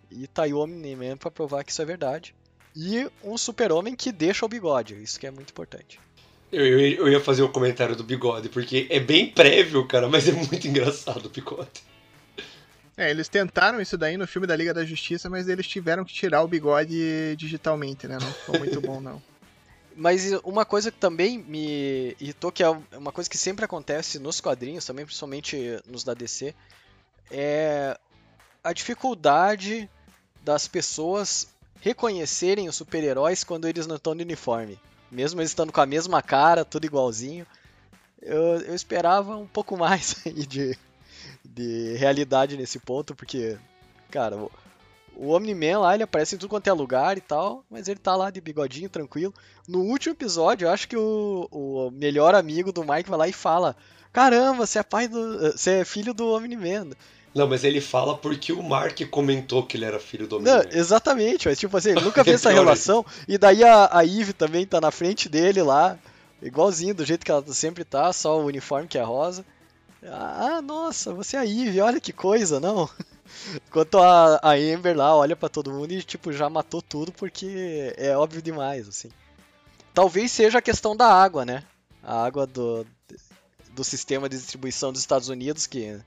[0.10, 2.34] E tá aí o Omni-Man pra provar que isso é verdade.
[2.76, 6.00] E um super-homem que deixa o bigode, isso que é muito importante.
[6.52, 10.28] Eu, eu, eu ia fazer o comentário do bigode, porque é bem prévio, cara, mas
[10.28, 11.70] é muito engraçado o bigode.
[12.98, 16.14] É, eles tentaram isso daí no filme da Liga da Justiça, mas eles tiveram que
[16.14, 18.18] tirar o bigode digitalmente, né?
[18.22, 19.22] Não ficou muito bom, não.
[19.98, 24.42] Mas uma coisa que também me irritou, que é uma coisa que sempre acontece nos
[24.42, 26.54] quadrinhos, também principalmente nos da DC,
[27.32, 27.98] é
[28.62, 29.90] a dificuldade
[30.44, 31.48] das pessoas
[31.82, 34.80] reconhecerem os super-heróis quando eles não estão de uniforme.
[35.12, 37.46] Mesmo eles estando com a mesma cara, tudo igualzinho.
[38.22, 40.78] Eu, eu esperava um pouco mais de,
[41.44, 43.58] de realidade nesse ponto, porque,
[44.10, 44.52] cara, o,
[45.16, 48.16] o Omni-Man lá, ele aparece em tudo quanto é lugar e tal, mas ele tá
[48.16, 49.34] lá de bigodinho, tranquilo.
[49.68, 53.34] No último episódio, eu acho que o, o melhor amigo do Mike vai lá e
[53.34, 53.76] fala:
[54.12, 55.52] Caramba, você é pai do.
[55.52, 56.92] Você é filho do Omni-Man.
[57.36, 60.64] Não, mas ele fala porque o Mark comentou que ele era filho do Omni-Man.
[60.72, 63.06] Exatamente, mas tipo assim, ele nunca fez essa relação.
[63.28, 66.00] E daí a, a Eve também tá na frente dele lá,
[66.42, 69.46] igualzinho, do jeito que ela sempre tá, só o uniforme que é rosa.
[70.02, 72.90] Ah, nossa, você é a Eve, olha que coisa, não?
[73.68, 77.94] Enquanto a, a Amber lá olha para todo mundo e tipo já matou tudo porque
[77.98, 79.10] é óbvio demais, assim.
[79.94, 81.64] Talvez seja a questão da água, né?
[82.02, 82.86] A água do,
[83.72, 86.00] do sistema de distribuição dos Estados Unidos que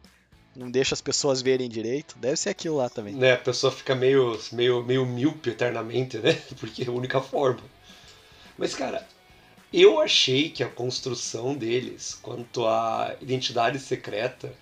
[0.59, 2.19] não deixa as pessoas verem direito.
[2.19, 3.15] Deve ser aquilo lá também.
[3.15, 6.33] Né, a pessoa fica meio, meio, meio míope eternamente, né?
[6.59, 7.63] Porque é a única forma.
[8.59, 9.07] Mas, cara,
[9.73, 14.53] eu achei que a construção deles quanto à identidade secreta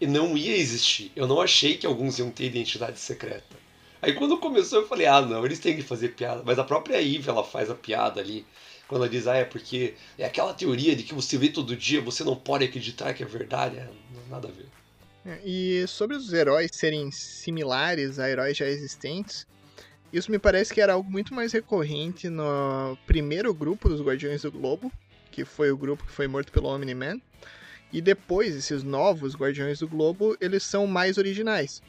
[0.00, 1.12] não ia existir.
[1.14, 3.56] Eu não achei que alguns iam ter identidade secreta.
[4.02, 6.42] Aí quando começou eu falei, ah não, eles têm que fazer piada.
[6.44, 8.44] Mas a própria Eve ela faz a piada ali.
[8.88, 12.02] Quando ela diz, ah, é porque é aquela teoria de que você vê todo dia,
[12.02, 13.78] você não pode acreditar que é verdade.
[13.78, 13.88] É,
[14.28, 14.66] nada a ver.
[15.44, 19.46] E sobre os heróis serem similares a heróis já existentes,
[20.12, 24.52] isso me parece que era algo muito mais recorrente no primeiro grupo dos Guardiões do
[24.52, 24.92] Globo,
[25.30, 27.20] que foi o grupo que foi morto pelo Omni-Man.
[27.92, 31.82] E depois, esses novos Guardiões do Globo, eles são mais originais.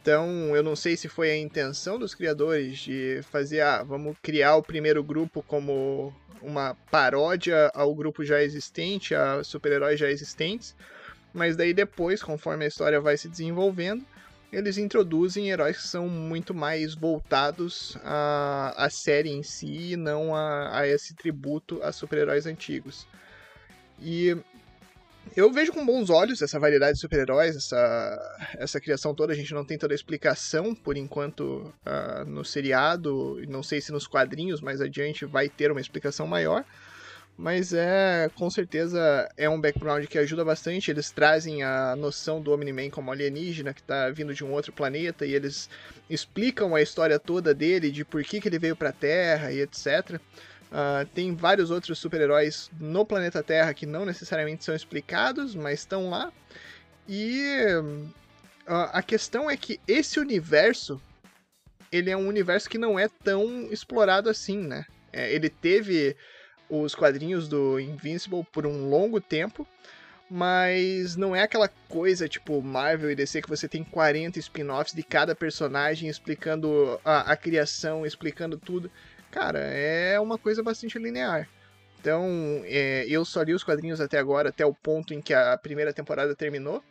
[0.00, 4.56] Então, eu não sei se foi a intenção dos criadores de fazer, ah, vamos criar
[4.56, 10.74] o primeiro grupo como uma paródia ao grupo já existente, a super-heróis já existentes,
[11.32, 14.04] mas daí depois, conforme a história vai se desenvolvendo,
[14.52, 20.34] eles introduzem heróis que são muito mais voltados à, à série em si e não
[20.36, 23.06] a, a esse tributo a super-heróis antigos.
[23.98, 24.36] E
[25.34, 29.32] eu vejo com bons olhos essa variedade de super-heróis, essa, essa criação toda.
[29.32, 33.90] A gente não tem toda a explicação por enquanto uh, no seriado, não sei se
[33.90, 36.64] nos quadrinhos mais adiante vai ter uma explicação maior
[37.42, 40.92] mas é com certeza é um background que ajuda bastante.
[40.92, 45.26] Eles trazem a noção do Omni-Man como alienígena que está vindo de um outro planeta
[45.26, 45.68] e eles
[46.08, 49.60] explicam a história toda dele, de por que, que ele veio para a Terra e
[49.60, 50.12] etc.
[50.12, 50.20] Uh,
[50.70, 56.10] ah, tem vários outros super-heróis no planeta Terra que não necessariamente são explicados, mas estão
[56.10, 56.32] lá.
[57.08, 57.42] E
[57.76, 58.08] uh,
[58.92, 61.02] a questão é que esse universo
[61.90, 64.86] ele é um universo que não é tão explorado assim, né?
[65.12, 66.16] É, ele teve
[66.80, 69.68] os quadrinhos do Invincible por um longo tempo,
[70.30, 75.02] mas não é aquela coisa tipo Marvel e DC que você tem 40 spin-offs de
[75.02, 78.90] cada personagem explicando a, a, criação, explicando tudo.
[79.30, 81.46] Cara, é uma coisa bastante linear.
[82.00, 85.56] Então, é, eu só li os quadrinhos até agora, até o ponto em que a
[85.58, 86.82] primeira temporada terminou.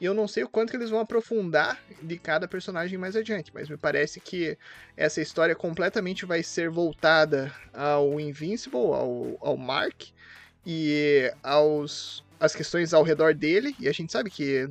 [0.00, 3.50] E eu não sei o quanto que eles vão aprofundar de cada personagem mais adiante,
[3.52, 4.56] mas me parece que
[4.96, 10.04] essa história completamente vai ser voltada ao Invincible, ao, ao Mark
[10.64, 13.74] e aos as questões ao redor dele.
[13.80, 14.70] E a gente sabe que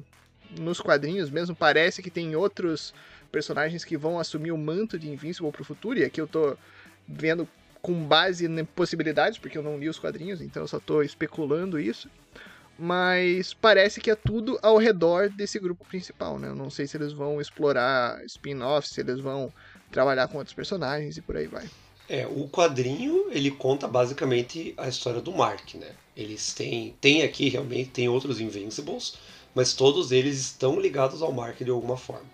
[0.58, 2.94] nos quadrinhos mesmo parece que tem outros
[3.30, 6.00] personagens que vão assumir o manto de Invincible pro futuro.
[6.00, 6.58] E aqui eu tô
[7.06, 7.46] vendo
[7.82, 11.78] com base em possibilidades, porque eu não li os quadrinhos, então eu só tô especulando
[11.78, 12.10] isso
[12.78, 16.50] mas parece que é tudo ao redor desse grupo principal, né?
[16.50, 19.52] Eu não sei se eles vão explorar spin-offs, se eles vão
[19.92, 21.68] trabalhar com outros personagens e por aí vai.
[22.10, 25.92] É, o quadrinho, ele conta basicamente a história do Mark, né?
[26.16, 29.16] Eles têm, tem aqui realmente, tem outros Invincibles,
[29.54, 32.26] mas todos eles estão ligados ao Mark de alguma forma.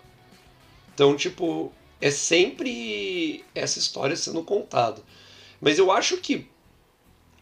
[0.94, 5.02] Então, tipo, é sempre essa história sendo contada.
[5.60, 6.46] Mas eu acho que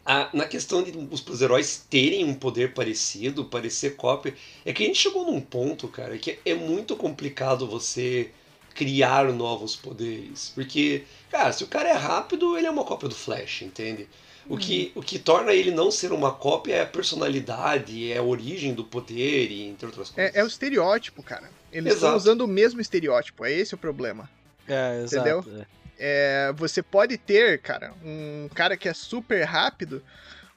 [0.05, 4.35] a, na questão de os heróis terem um poder parecido, parecer cópia,
[4.65, 8.29] é que a gente chegou num ponto, cara, que é muito complicado você
[8.73, 10.51] criar novos poderes.
[10.53, 14.07] Porque, cara, se o cara é rápido, ele é uma cópia do Flash, entende?
[14.49, 18.23] O que, o que torna ele não ser uma cópia é a personalidade, é a
[18.23, 20.35] origem do poder, e entre outras coisas.
[20.35, 21.49] É, é o estereótipo, cara.
[21.71, 24.29] Eles estão usando o mesmo estereótipo, é esse o problema.
[24.67, 25.15] É, exato.
[25.15, 25.61] Entendeu?
[25.61, 25.82] É.
[26.05, 30.03] É, você pode ter, cara, um cara que é super rápido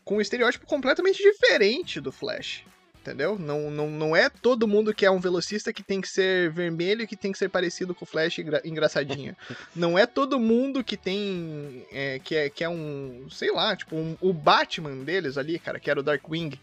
[0.05, 2.65] com um estereótipo completamente diferente do Flash.
[3.01, 3.39] Entendeu?
[3.39, 7.03] Não, não, não é todo mundo que é um velocista que tem que ser vermelho
[7.03, 9.37] e que tem que ser parecido com o Flash engra engraçadinho.
[9.77, 11.87] não é todo mundo que tem.
[11.93, 13.29] É, que, é, que é um.
[13.31, 16.59] Sei lá, tipo, um, o Batman deles ali, cara, que era o Darkwing.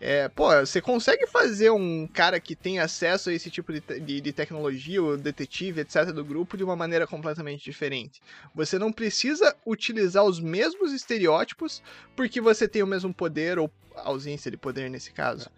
[0.00, 4.20] É, pô, você consegue fazer um cara que tem acesso a esse tipo de, de,
[4.22, 8.22] de, tecnologia, o detetive, etc., do grupo, de uma maneira completamente diferente.
[8.54, 11.82] Você não precisa utilizar os mesmos estereótipos
[12.16, 15.50] porque você tem o mesmo poder, ou ausência de poder nesse caso.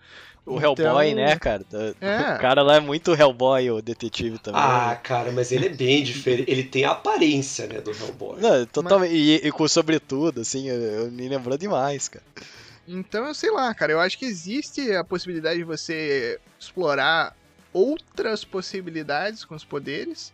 [0.44, 0.86] O então...
[0.86, 1.64] Hellboy, né, cara?
[2.00, 2.34] É.
[2.34, 4.60] O cara lá é muito Hellboy, o detetive também.
[4.60, 6.50] Ah, cara, mas ele é bem diferente.
[6.50, 8.40] Ele tem a aparência, né, do Hellboy.
[8.40, 9.10] Não, totalmente.
[9.12, 9.20] Mas...
[9.20, 12.24] E, e com sobretudo, assim, eu, eu me lembrou demais, cara.
[12.86, 17.36] Então, eu sei lá, cara, eu acho que existe a possibilidade de você explorar
[17.72, 20.32] outras possibilidades com os poderes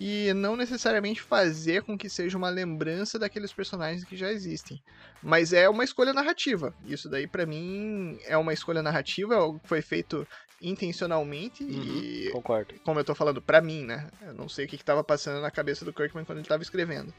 [0.00, 4.80] e não necessariamente fazer com que seja uma lembrança daqueles personagens que já existem.
[5.22, 6.72] Mas é uma escolha narrativa.
[6.86, 10.26] Isso daí para mim é uma escolha narrativa, é algo que foi feito
[10.62, 12.74] intencionalmente uhum, e concordo.
[12.84, 14.08] Como eu tô falando para mim, né?
[14.22, 16.62] Eu não sei o que, que tava passando na cabeça do Kirkman quando ele tava
[16.62, 17.12] escrevendo.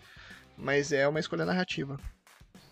[0.57, 1.99] Mas é uma escolha narrativa.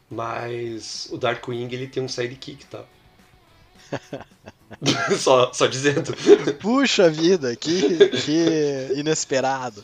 [0.09, 2.83] Mas o Darkwing ele tem um sidekick, tá?
[5.19, 6.13] só, só dizendo.
[6.59, 9.83] Puxa vida, que, que inesperado.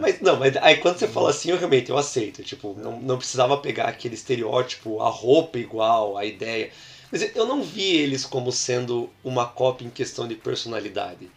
[0.00, 2.42] Mas não, mas aí quando você fala assim, eu realmente eu aceito.
[2.42, 6.70] Tipo, não, não precisava pegar aquele estereótipo, a roupa igual, a ideia.
[7.10, 11.30] Mas eu não vi eles como sendo uma cópia em questão de personalidade.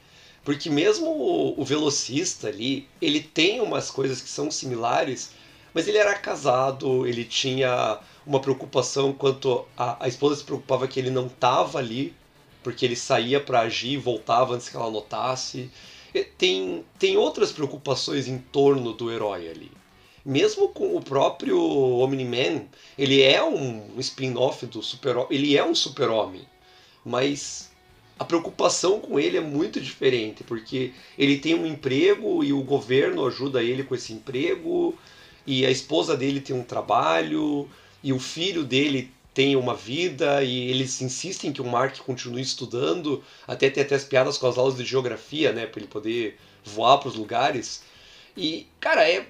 [0.44, 5.32] Porque mesmo o, o velocista ali, ele tem umas coisas que são similares,
[5.74, 11.00] mas ele era casado, ele tinha uma preocupação quanto a, a esposa se preocupava que
[11.00, 12.14] ele não estava ali,
[12.64, 15.70] porque ele saía para agir e voltava antes que ela notasse.
[16.38, 19.72] Tem, tem outras preocupações em torno do herói ali.
[20.26, 22.66] Mesmo com o próprio Omni-Man,
[22.98, 26.42] ele é um spin-off do super ele é um super-homem,
[27.06, 27.72] mas
[28.20, 33.26] a preocupação com ele é muito diferente, porque ele tem um emprego e o governo
[33.26, 34.98] ajuda ele com esse emprego,
[35.48, 37.70] e a esposa dele tem um trabalho,
[38.04, 43.24] e o filho dele tem uma vida, e eles insistem que o Mark continue estudando,
[43.48, 47.08] até até as piadas com as aulas de geografia, né, para ele poder voar para
[47.08, 47.84] os lugares.
[48.36, 49.26] E, cara, é,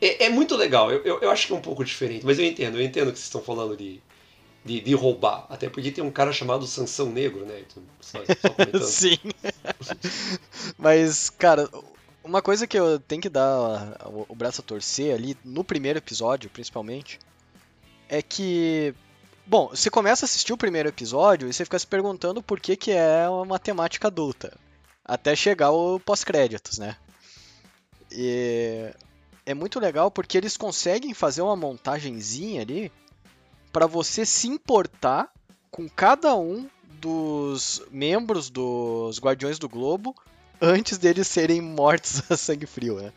[0.00, 0.90] é, é muito legal.
[0.90, 3.18] Eu, eu, eu, acho que é um pouco diferente, mas eu entendo, eu entendo que
[3.18, 4.00] vocês estão falando de,
[4.64, 5.46] de, de, roubar.
[5.50, 7.62] Até porque tem um cara chamado Sansão Negro, né?
[7.68, 9.18] Então, só, só Sim.
[10.78, 11.68] mas, cara,
[12.30, 16.48] uma coisa que eu tenho que dar o braço a torcer ali, no primeiro episódio,
[16.48, 17.18] principalmente,
[18.08, 18.94] é que.
[19.44, 22.76] Bom, você começa a assistir o primeiro episódio e você fica se perguntando por que,
[22.76, 24.56] que é uma temática adulta.
[25.04, 26.96] Até chegar o pós-créditos, né?
[28.12, 28.94] E
[29.44, 32.92] é muito legal porque eles conseguem fazer uma montagenzinha ali
[33.72, 35.32] para você se importar
[35.68, 36.68] com cada um
[37.00, 40.14] dos membros dos Guardiões do Globo
[40.60, 43.12] antes deles serem mortos a sangue frio, né?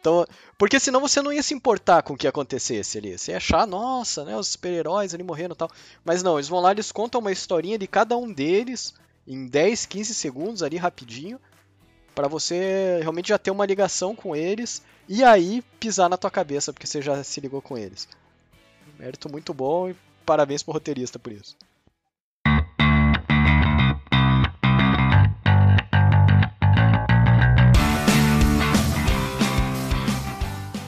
[0.00, 0.26] Então,
[0.58, 3.16] porque senão você não ia se importar com o que acontecesse ali.
[3.16, 5.70] Você ia achar, nossa, né, os super-heróis ali morrendo e tal.
[6.04, 8.92] Mas não, eles vão lá, eles contam uma historinha de cada um deles
[9.26, 11.40] em 10, 15 segundos ali rapidinho,
[12.14, 16.72] para você realmente já ter uma ligação com eles e aí pisar na tua cabeça
[16.72, 18.06] porque você já se ligou com eles.
[18.98, 21.56] Mérito muito bom e parabéns pro roteirista por isso.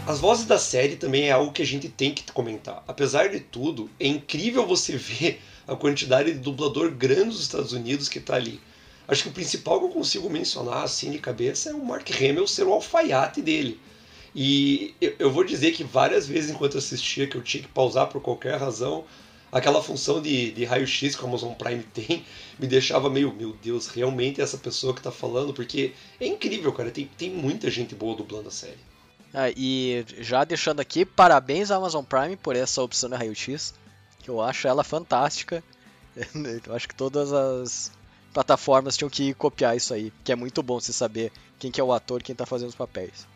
[0.06, 2.80] As vozes da série também é algo que a gente tem que comentar.
[2.86, 8.08] Apesar de tudo, é incrível você ver a quantidade de dublador grande dos Estados Unidos
[8.08, 8.60] que está ali.
[9.08, 12.46] Acho que o principal que eu consigo mencionar assim de cabeça é o Mark Hamill
[12.46, 13.80] ser o alfaiate dele.
[14.32, 18.22] E eu vou dizer que várias vezes enquanto assistia, que eu tinha que pausar por
[18.22, 19.04] qualquer razão,
[19.50, 22.24] aquela função de, de raio-x que a Amazon Prime tem
[22.60, 25.52] me deixava meio, meu Deus, realmente é essa pessoa que está falando?
[25.52, 28.78] Porque é incrível, cara, tem, tem muita gente boa dublando a série.
[29.38, 33.74] Ah, e já deixando aqui, parabéns à Amazon Prime por essa opção de raio-x,
[34.18, 35.62] que eu acho ela fantástica.
[36.66, 37.92] eu acho que todas as
[38.32, 41.84] plataformas tinham que copiar isso aí, que é muito bom você saber quem que é
[41.84, 43.26] o ator, quem está fazendo os papéis.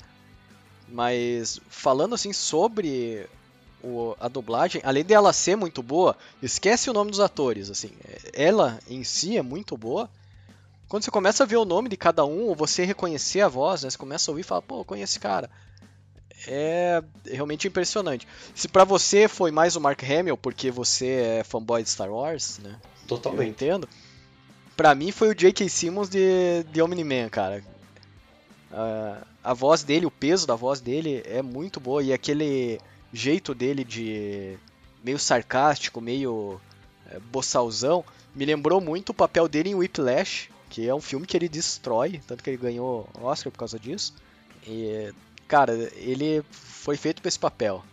[0.89, 3.29] Mas falando assim sobre
[3.85, 7.91] o, a dublagem, além dela ser muito boa, esquece o nome dos atores, assim.
[8.33, 10.09] Ela em si é muito boa.
[10.89, 13.83] Quando você começa a ver o nome de cada um, ou você reconhecer a voz,
[13.83, 13.91] né?
[13.91, 15.51] Você começa a ouvir e fala, pô, eu conheço esse cara.
[16.47, 18.27] É realmente impressionante.
[18.55, 22.59] Se para você foi mais o Mark Hamill, porque você é fanboy de Star Wars,
[22.59, 22.79] né?
[23.07, 23.43] Totalmente.
[23.43, 23.89] Eu entendo.
[24.77, 25.69] Pra mim foi o J.K.
[25.69, 27.63] Simmons de, de Omni-Man, cara.
[28.71, 32.81] Uh, a voz dele, o peso da voz dele é muito boa e aquele
[33.13, 34.57] jeito dele de
[35.03, 36.61] meio sarcástico, meio
[37.11, 41.37] é, boçalzão, me lembrou muito o papel dele em Whiplash, que é um filme que
[41.37, 44.15] ele destrói, tanto que ele ganhou Oscar por causa disso.
[44.67, 45.13] E,
[45.51, 47.85] cara, ele foi feito para esse papel.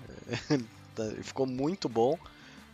[1.24, 2.18] Ficou muito bom.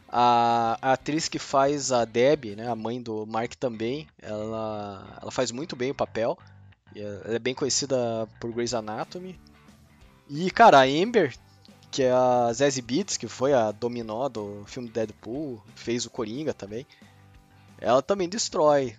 [0.09, 5.31] A, a, atriz que faz a Debbie, né, a mãe do Mark também, ela, ela
[5.31, 6.37] faz muito bem o papel.
[6.93, 9.39] Ela é bem conhecida por Grey's Anatomy.
[10.29, 11.33] E, cara, a Amber
[11.89, 16.51] que é a Zazie Beats, que foi a dominó do filme Deadpool, fez o Coringa
[16.51, 16.87] também.
[17.79, 18.95] Ela também destrói,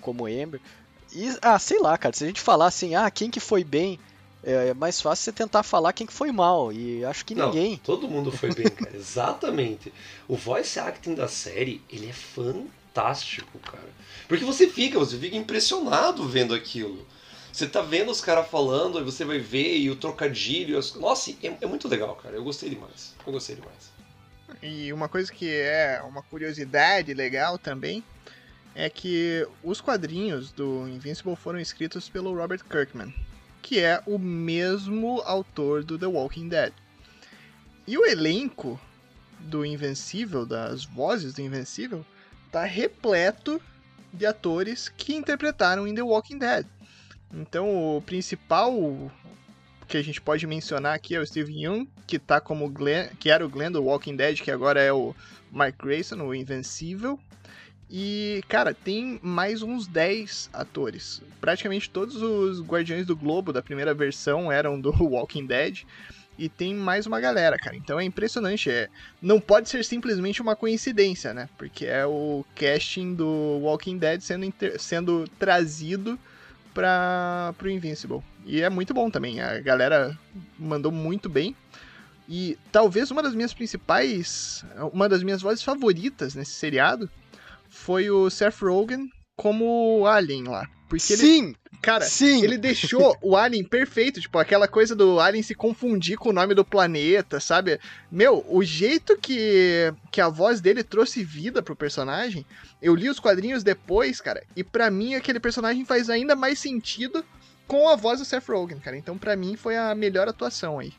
[0.00, 0.58] como Amber.
[1.12, 4.00] E, ah, sei lá, cara, se a gente falar assim, ah, quem que foi bem,
[4.44, 7.46] é, é mais fácil você tentar falar quem que foi mal, e acho que Não,
[7.46, 7.76] ninguém.
[7.78, 9.92] todo mundo foi bem, cara, exatamente.
[10.28, 13.88] O voice acting da série, ele é fantástico, cara.
[14.28, 17.06] Porque você fica, você fica impressionado vendo aquilo.
[17.52, 20.76] Você tá vendo os caras falando, aí você vai ver, e o trocadilho.
[20.76, 20.94] As...
[20.94, 22.34] Nossa, é, é, muito legal, cara.
[22.34, 23.14] Eu gostei demais.
[23.24, 23.92] Eu gostei demais.
[24.60, 28.02] E uma coisa que é uma curiosidade legal também
[28.74, 33.14] é que os quadrinhos do Invincible foram escritos pelo Robert Kirkman,
[33.64, 36.70] que é o mesmo autor do The Walking Dead.
[37.86, 38.78] E o elenco
[39.40, 42.04] do Invencível, das vozes do Invencível,
[42.52, 43.58] tá repleto
[44.12, 46.66] de atores que interpretaram em The Walking Dead.
[47.32, 48.70] Então, o principal
[49.88, 53.30] que a gente pode mencionar aqui é o Steve Young, que tá como Glenn, que
[53.30, 55.16] era o Glenn do Walking Dead, que agora é o
[55.50, 57.18] Mark Grayson, o Invencível.
[57.96, 61.22] E, cara, tem mais uns 10 atores.
[61.40, 65.84] Praticamente todos os Guardiões do Globo da primeira versão eram do Walking Dead.
[66.36, 67.76] E tem mais uma galera, cara.
[67.76, 68.68] Então é impressionante.
[68.68, 68.88] É...
[69.22, 71.48] Não pode ser simplesmente uma coincidência, né?
[71.56, 74.80] Porque é o casting do Walking Dead sendo, inter...
[74.80, 76.18] sendo trazido
[76.74, 78.24] para o Invincible.
[78.44, 80.18] E é muito bom também, a galera
[80.58, 81.54] mandou muito bem.
[82.28, 87.08] E talvez uma das minhas principais, uma das minhas vozes favoritas nesse seriado
[87.74, 90.66] foi o Seth Rogen como Alien lá.
[90.88, 91.46] Porque Sim!
[91.46, 92.42] Ele, cara, Sim.
[92.44, 96.54] ele deixou o Alien perfeito, tipo, aquela coisa do Alien se confundir com o nome
[96.54, 97.80] do planeta, sabe?
[98.10, 102.46] Meu, o jeito que, que a voz dele trouxe vida pro personagem,
[102.80, 107.24] eu li os quadrinhos depois, cara, e para mim aquele personagem faz ainda mais sentido
[107.66, 108.96] com a voz do Seth Rogen, cara.
[108.96, 110.92] Então, para mim, foi a melhor atuação aí.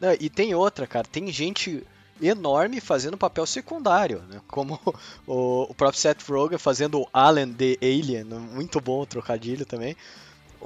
[0.00, 1.82] Não, e tem outra, cara, tem gente
[2.20, 4.40] enorme fazendo papel secundário, né?
[4.48, 4.78] Como
[5.26, 9.96] o, o próprio Seth Rogen fazendo o Alan the Alien, muito bom o trocadilho também.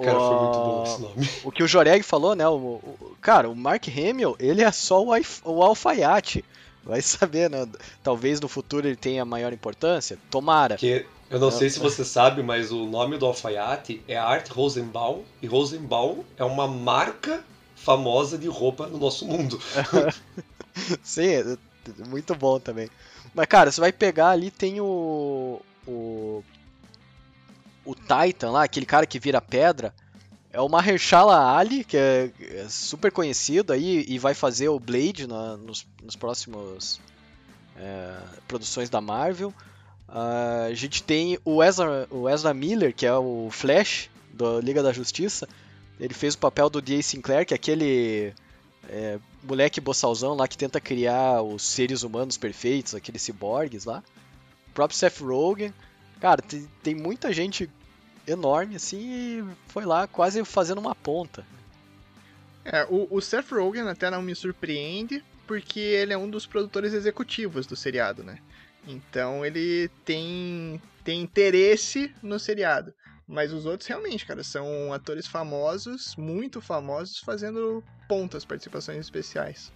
[0.02, 1.30] Cara, o, foi muito bom esse nome.
[1.44, 2.48] O que o Joreg falou, né?
[2.48, 5.10] O, o, cara, o Mark Hamill, ele é só o,
[5.44, 6.44] o alfaiate.
[6.82, 7.68] Vai saber, né?
[8.02, 10.18] Talvez no futuro ele tenha maior importância.
[10.30, 10.76] Tomara.
[10.76, 15.22] Que eu não sei se você sabe, mas o nome do alfaiate é Art Rosenbaum.
[15.40, 17.44] E Rosenbaum é uma marca
[17.76, 19.60] famosa de roupa no nosso mundo.
[21.02, 21.56] Sim, é,
[22.08, 22.88] muito bom também.
[23.34, 25.60] Mas, cara, você vai pegar ali, tem o.
[25.86, 26.42] O.
[27.84, 29.94] O Titan lá, aquele cara que vira pedra.
[30.52, 35.26] É o Mahershala Ali, que é, é super conhecido aí e vai fazer o Blade
[35.26, 37.00] na, nos, nos próximos
[37.76, 38.16] é,
[38.48, 39.54] produções da Marvel.
[40.08, 44.82] Uh, a gente tem o Ezra, o Ezra Miller, que é o Flash da Liga
[44.82, 45.48] da Justiça.
[46.00, 47.00] Ele fez o papel do D.A.
[47.00, 48.34] Sinclair, que é aquele
[48.88, 54.02] é, moleque boçalzão lá que tenta criar os seres humanos perfeitos, aqueles ciborgues lá.
[54.68, 55.72] O próprio Seth Rogen.
[56.20, 57.70] Cara, tem, tem muita gente
[58.26, 61.44] enorme assim e foi lá quase fazendo uma ponta.
[62.64, 66.92] É, o, o Seth Rogen até não me surpreende, porque ele é um dos produtores
[66.92, 68.38] executivos do seriado, né?
[68.86, 72.94] Então ele tem, tem interesse no seriado.
[73.26, 79.72] Mas os outros realmente, cara, são atores famosos, muito famosos, fazendo pontas, participações especiais.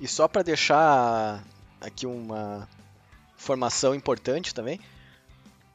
[0.00, 1.44] E só para deixar
[1.80, 2.68] aqui uma
[3.38, 4.80] informação importante também,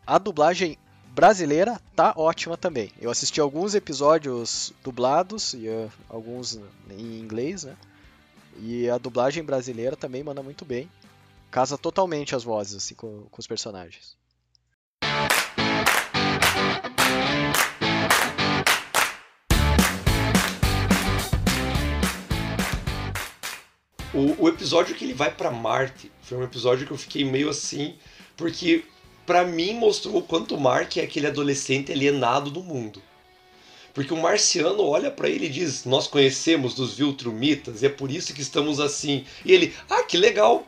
[0.06, 0.78] a dublagem
[1.12, 2.92] brasileira tá ótima também.
[3.00, 7.78] Eu assisti alguns episódios dublados e uh, alguns em inglês, né?
[8.58, 10.90] E a dublagem brasileira também manda muito bem.
[11.52, 14.16] Casa totalmente as vozes assim com, com os personagens.
[24.14, 27.50] O, o episódio que ele vai para Marte foi um episódio que eu fiquei meio
[27.50, 27.96] assim,
[28.36, 28.84] porque
[29.26, 33.02] para mim mostrou o quanto o Mark é aquele adolescente alienado do mundo.
[33.94, 38.12] Porque o marciano olha para ele e diz: Nós conhecemos dos Viltrumitas e é por
[38.12, 39.26] isso que estamos assim.
[39.44, 40.66] E ele, ah, que legal.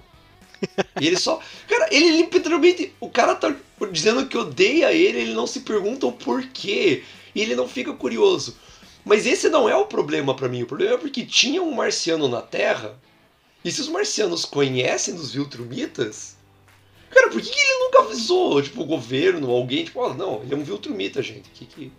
[1.00, 1.40] E ele só.
[1.68, 2.94] Cara, ele literalmente.
[3.00, 3.56] O cara tá
[3.92, 7.04] dizendo que odeia ele, ele não se pergunta o porquê.
[7.34, 8.58] E ele não fica curioso.
[9.06, 10.64] Mas esse não é o problema para mim.
[10.64, 13.00] O problema é porque tinha um marciano na Terra.
[13.64, 16.36] E se os marcianos conhecem dos Viltrumitas.
[17.10, 18.62] Cara, por que, que ele nunca avisou?
[18.62, 21.50] Tipo, o governo, alguém, tipo, oh, não, ele é um Viltrumita, gente.
[21.52, 21.92] Que que.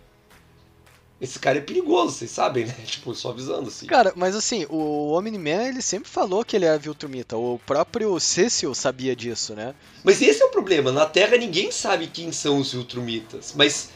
[1.23, 2.75] Esse cara é perigoso, vocês sabem, né?
[2.85, 3.85] Tipo, só avisando, assim.
[3.85, 7.37] Cara, mas assim, o Omni-Man, ele sempre falou que ele é Viltrumita.
[7.37, 9.73] O próprio Cecil sabia disso, né?
[10.03, 10.91] Mas esse é o problema.
[10.91, 13.53] Na Terra ninguém sabe quem são os Viltrumitas.
[13.55, 13.89] Mas,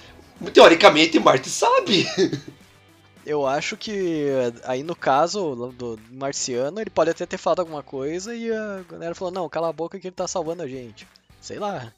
[0.53, 2.07] teoricamente, Marte sabe.
[3.25, 4.29] Eu acho que
[4.63, 9.13] aí no caso do marciano, ele pode até ter falado alguma coisa e a galera
[9.13, 11.05] falou, não, cala a boca que ele tá salvando a gente.
[11.41, 11.91] Sei lá.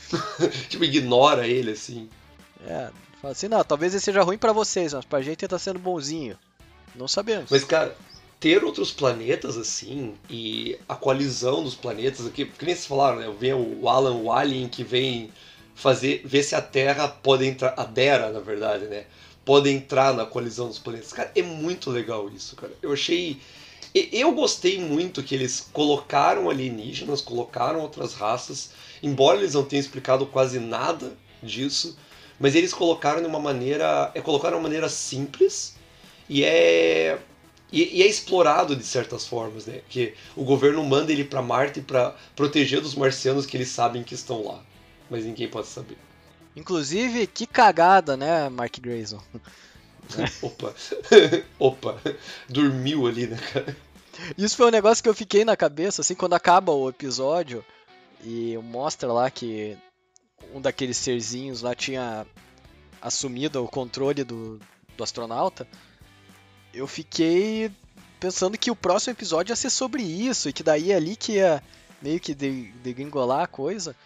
[0.70, 2.08] tipo, ignora ele, assim.
[2.66, 2.88] É,
[3.22, 5.78] fala assim, não, talvez ele seja ruim para vocês, mas pra gente ele tá sendo
[5.78, 6.36] bonzinho.
[6.94, 7.50] Não sabemos.
[7.50, 7.96] Mas, cara,
[8.38, 13.34] ter outros planetas assim e a coalizão dos planetas aqui, que nem vocês falaram, né?
[13.38, 15.32] Vem o Alan, o Alien que vem
[15.74, 19.06] fazer ver se a Terra pode entrar, a Dera, na verdade, né?
[19.44, 21.12] Pode entrar na coalizão dos planetas.
[21.12, 22.72] Cara, é muito legal isso, cara.
[22.82, 23.40] Eu achei
[23.94, 28.70] eu gostei muito que eles colocaram alienígenas, colocaram outras raças,
[29.02, 31.12] embora eles não tenham explicado quase nada
[31.42, 31.96] disso,
[32.38, 35.76] mas eles colocaram de uma maneira, é colocaram de uma maneira simples
[36.28, 37.18] e é
[37.72, 39.80] e, e, é explorado de certas formas, né?
[39.88, 44.14] Que o governo manda ele para Marte para proteger dos marcianos que eles sabem que
[44.14, 44.62] estão lá,
[45.08, 45.96] mas ninguém pode saber.
[46.54, 49.22] Inclusive, que cagada, né, Mark Grayson?
[50.42, 50.74] Opa,
[51.58, 52.02] opa,
[52.48, 53.74] dormiu ali, né, cara?
[54.36, 57.64] Isso foi um negócio que eu fiquei na cabeça, assim, quando acaba o episódio
[58.22, 59.78] e mostra lá que
[60.54, 62.26] um daqueles serzinhos lá tinha
[63.00, 64.60] assumido o controle do,
[64.96, 65.66] do astronauta.
[66.72, 67.70] Eu fiquei
[68.20, 71.32] pensando que o próximo episódio ia ser sobre isso e que daí é ali que
[71.32, 71.62] ia
[72.00, 73.96] meio que degringolar a coisa.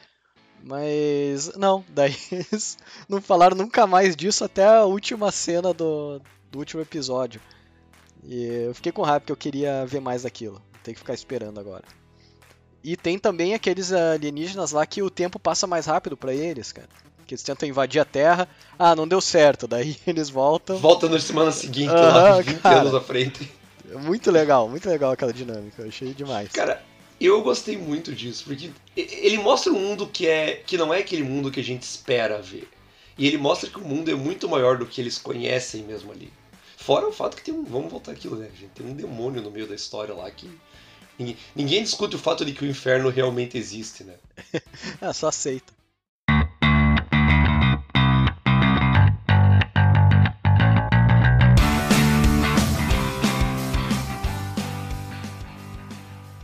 [0.62, 2.78] Mas não, daí eles
[3.09, 6.20] não falaram nunca mais disso até a última cena do,
[6.51, 7.41] do último episódio.
[8.24, 10.61] E eu fiquei com raiva porque eu queria ver mais daquilo.
[10.82, 11.84] Tem que ficar esperando agora.
[12.87, 16.89] E tem também aqueles alienígenas lá que o tempo passa mais rápido para eles, cara.
[17.26, 18.49] Que eles tentam invadir a Terra.
[18.78, 19.66] Ah, não deu certo.
[19.66, 20.76] Daí eles voltam.
[20.76, 23.51] Volta na semana seguinte, uhum, lá 20 cara, anos à frente.
[23.93, 25.82] Muito legal, muito legal aquela dinâmica.
[25.82, 26.53] Eu achei demais.
[26.53, 26.80] Cara,
[27.20, 31.24] eu gostei muito disso, porque ele mostra um mundo que é que não é aquele
[31.24, 32.68] mundo que a gente espera ver.
[33.18, 36.32] E ele mostra que o mundo é muito maior do que eles conhecem mesmo ali.
[36.76, 37.64] Fora o fato que tem um.
[37.64, 38.70] Vamos voltar aquilo, né, gente?
[38.76, 40.49] Tem um demônio no meio da história lá que.
[41.19, 44.14] Ninguém, ninguém discute o fato de que o inferno realmente existe, né?
[45.01, 45.73] é, só aceita.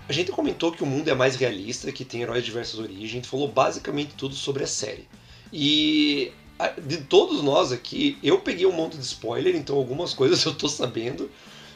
[0.08, 3.26] A gente comentou que o mundo é mais realista, que tem heróis de diversas origens,
[3.26, 5.08] falou basicamente tudo sobre a série.
[5.50, 6.32] E
[6.82, 10.68] de todos nós aqui, eu peguei um monte de spoiler, então algumas coisas eu tô
[10.68, 11.30] sabendo.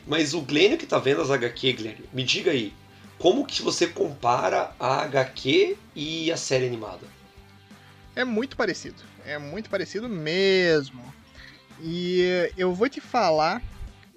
[0.07, 2.73] Mas o Glênio que tá vendo as HQ, Glênio, me diga aí,
[3.19, 7.07] como que você compara a HQ e a série animada?
[8.14, 11.03] É muito parecido, é muito parecido mesmo.
[11.81, 13.62] E eu vou te falar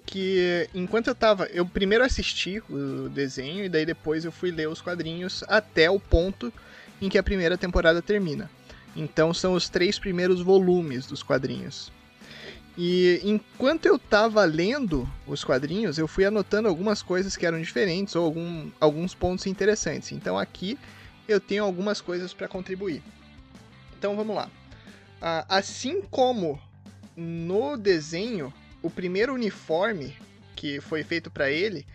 [0.06, 1.44] que enquanto eu tava.
[1.46, 6.00] Eu primeiro assisti o desenho e daí depois eu fui ler os quadrinhos até o
[6.00, 6.52] ponto
[7.00, 8.50] em que a primeira temporada termina.
[8.96, 11.92] Então são os três primeiros volumes dos quadrinhos.
[12.78, 18.16] E enquanto eu tava lendo os quadrinhos, eu fui anotando algumas coisas que eram diferentes
[18.16, 20.12] ou algum, alguns pontos interessantes.
[20.12, 20.78] Então aqui
[21.28, 23.02] eu tenho algumas coisas para contribuir.
[23.98, 24.50] Então vamos lá.
[25.48, 26.60] Assim como
[27.16, 28.52] no desenho
[28.82, 30.16] o primeiro uniforme
[30.56, 31.86] que foi feito para ele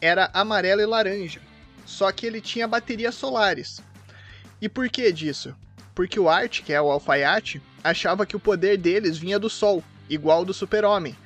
[0.00, 1.40] era amarelo e laranja.
[1.84, 3.80] Só que ele tinha baterias solares.
[4.60, 5.56] E por que disso?
[5.94, 9.82] Porque o Art, que é o alfaiate, achava que o poder deles vinha do Sol,
[10.08, 11.16] igual do Super-Homem.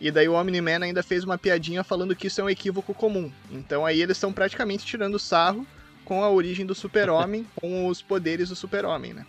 [0.00, 3.30] E daí o Omni-Man ainda fez uma piadinha falando que isso é um equívoco comum.
[3.50, 5.66] Então aí eles estão praticamente tirando sarro
[6.04, 9.26] com a origem do Super-Homem, com os poderes do Super-Homem, né?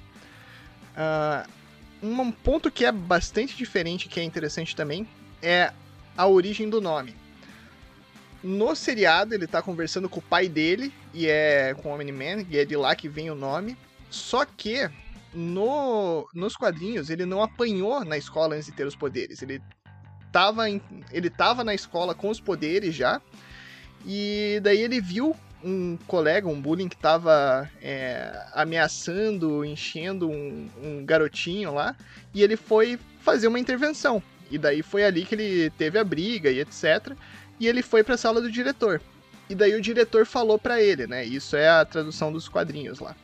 [0.95, 1.61] Uh,
[2.01, 5.07] um ponto que é bastante diferente, que é interessante também,
[5.41, 5.71] é
[6.17, 7.15] a origem do nome.
[8.43, 12.57] No seriado, ele tá conversando com o pai dele, e é com o Omni-Man, e
[12.57, 13.77] é de lá que vem o nome.
[14.09, 14.89] Só que
[15.33, 19.41] no, nos quadrinhos ele não apanhou na escola antes de ter os poderes.
[19.41, 19.61] Ele
[20.31, 23.21] tava, em, ele tava na escola com os poderes já.
[24.05, 31.05] E daí ele viu um colega, um bullying que tava é, ameaçando, enchendo um, um
[31.05, 31.95] garotinho lá,
[32.33, 34.23] e ele foi fazer uma intervenção.
[34.49, 37.15] E daí foi ali que ele teve a briga e etc.
[37.59, 38.99] E ele foi para a sala do diretor.
[39.49, 41.23] E daí o diretor falou para ele, né?
[41.23, 43.15] Isso é a tradução dos quadrinhos lá.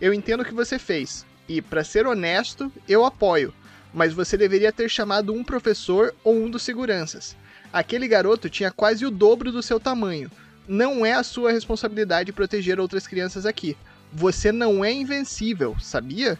[0.00, 3.52] Eu entendo o que você fez e para ser honesto, eu apoio,
[3.92, 7.36] mas você deveria ter chamado um professor ou um dos seguranças.
[7.72, 10.30] Aquele garoto tinha quase o dobro do seu tamanho.
[10.68, 13.76] Não é a sua responsabilidade proteger outras crianças aqui.
[14.12, 16.38] Você não é invencível, sabia?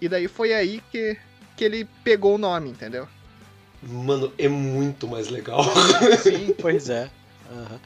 [0.00, 1.16] E daí foi aí que,
[1.56, 3.08] que ele pegou o nome, entendeu?
[3.82, 5.64] Mano, é muito mais legal.
[6.22, 7.10] Sim, pois é.
[7.50, 7.78] Uhum.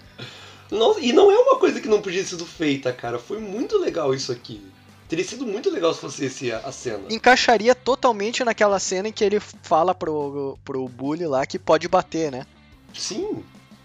[0.71, 3.19] Não, e não é uma coisa que não podia ter sido feita, cara.
[3.19, 4.63] Foi muito legal isso aqui.
[5.09, 7.05] Teria sido muito legal se fosse esse a cena.
[7.11, 12.33] Encaixaria totalmente naquela cena em que ele fala pro, pro Bully lá que pode bater,
[12.33, 12.45] né?
[12.93, 13.45] Sim.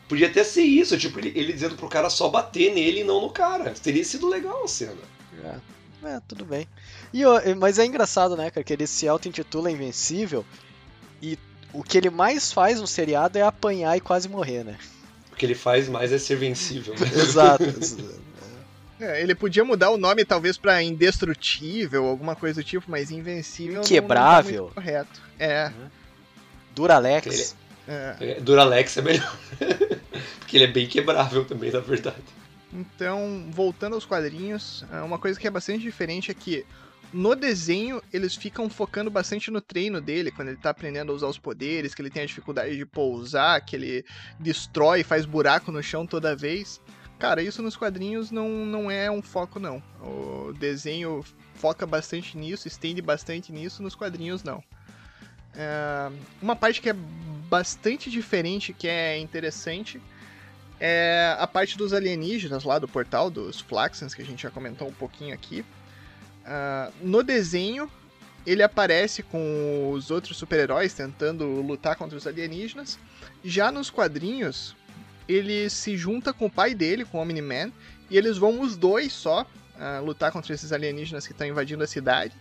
[0.09, 3.22] Podia até ser isso, tipo, ele, ele dizendo pro cara só bater nele e não
[3.22, 3.72] no cara.
[3.72, 4.97] Teria sido legal a cena.
[6.03, 6.67] É, é tudo bem.
[7.13, 7.24] E,
[7.55, 10.43] mas é engraçado, né, cara, que ele se auto-intitula Invencível
[11.22, 11.38] e
[11.72, 14.78] o que ele mais faz no seriado é apanhar e quase morrer, né?
[15.32, 16.95] O que ele faz mais é ser vencível.
[16.95, 17.07] Né?
[17.22, 17.63] Exato.
[19.01, 23.81] É, ele podia mudar o nome talvez para indestrutível, alguma coisa do tipo, mas invencível.
[23.81, 24.53] Inquebrável.
[24.53, 25.21] Não, não tá correto.
[25.39, 25.65] É.
[25.67, 25.89] Uhum.
[26.75, 27.25] Duralex.
[27.25, 27.61] Ele...
[27.87, 28.15] É.
[28.19, 28.39] é.
[28.39, 29.37] Duralex é melhor.
[30.39, 32.21] Porque ele é bem quebrável também, na verdade.
[32.71, 36.63] Então, voltando aos quadrinhos, é, uma coisa que é bastante diferente é que
[37.11, 41.27] no desenho eles ficam focando bastante no treino dele, quando ele tá aprendendo a usar
[41.27, 44.05] os poderes, que ele tem a dificuldade de pousar, que ele
[44.39, 46.79] destrói, faz buraco no chão toda vez.
[47.22, 49.78] Cara, isso nos quadrinhos não, não é um foco, não.
[50.01, 54.63] O desenho foca bastante nisso, estende bastante nisso, nos quadrinhos não.
[55.53, 56.11] É,
[56.41, 56.95] uma parte que é
[57.47, 60.01] bastante diferente, que é interessante,
[60.80, 64.88] é a parte dos alienígenas lá do portal, dos Flaxens, que a gente já comentou
[64.88, 65.63] um pouquinho aqui.
[66.43, 67.88] Uh, no desenho,
[68.47, 72.97] ele aparece com os outros super-heróis tentando lutar contra os alienígenas.
[73.43, 74.76] Já nos quadrinhos,
[75.34, 77.71] ele se junta com o pai dele, com o Omni-Man,
[78.09, 81.88] e eles vão os dois só uh, lutar contra esses alienígenas que estão invadindo a
[81.88, 82.36] cidade.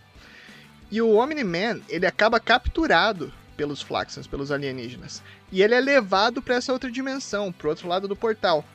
[0.91, 5.21] E o Omni-Man, ele acaba capturado pelos Flaxons, pelos alienígenas.
[5.51, 8.65] E ele é levado para essa outra dimensão, pro outro lado do portal.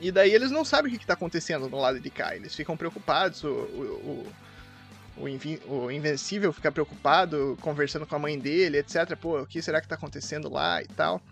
[0.00, 2.36] E daí eles não sabem o que está acontecendo no lado de cá.
[2.36, 4.26] Eles ficam preocupados, o, o,
[5.16, 9.16] o, o, Invencível fica preocupado, conversando com a mãe dele, etc.
[9.16, 11.22] Pô, o que será que está acontecendo lá e tal.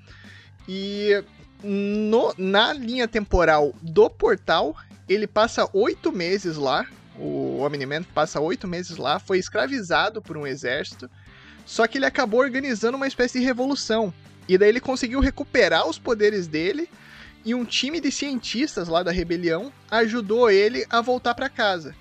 [0.69, 1.23] E
[1.63, 4.77] no, na linha temporal do portal,
[5.09, 6.87] ele passa oito meses lá.
[7.19, 11.11] O Omni-Man passa oito meses lá, foi escravizado por um exército.
[11.65, 14.13] Só que ele acabou organizando uma espécie de revolução.
[14.49, 16.89] E daí ele conseguiu recuperar os poderes dele.
[17.45, 21.95] E um time de cientistas lá da rebelião ajudou ele a voltar para casa.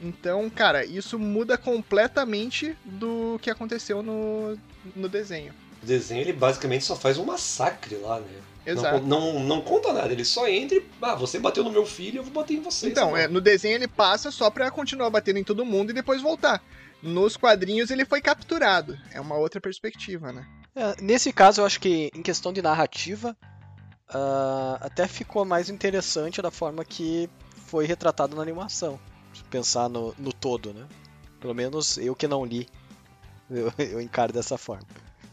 [0.00, 4.58] Então, cara, isso muda completamente do que aconteceu no,
[4.94, 5.52] no desenho.
[5.82, 8.26] O desenho ele basicamente só faz um massacre lá, né?
[8.68, 9.00] Exato.
[9.00, 10.84] Não, não, não conta nada, ele só entra e.
[11.00, 12.88] Ah, você bateu no meu filho, eu vou bater em você.
[12.88, 16.20] Então, é, no desenho ele passa só pra continuar batendo em todo mundo e depois
[16.20, 16.62] voltar.
[17.02, 18.98] Nos quadrinhos ele foi capturado.
[19.10, 20.46] É uma outra perspectiva, né?
[20.76, 23.34] É, nesse caso, eu acho que em questão de narrativa,
[24.10, 27.30] uh, até ficou mais interessante da forma que
[27.66, 29.00] foi retratado na animação.
[29.32, 30.86] Se pensar no, no todo, né?
[31.40, 32.68] Pelo menos eu que não li,
[33.48, 34.86] eu, eu encaro dessa forma.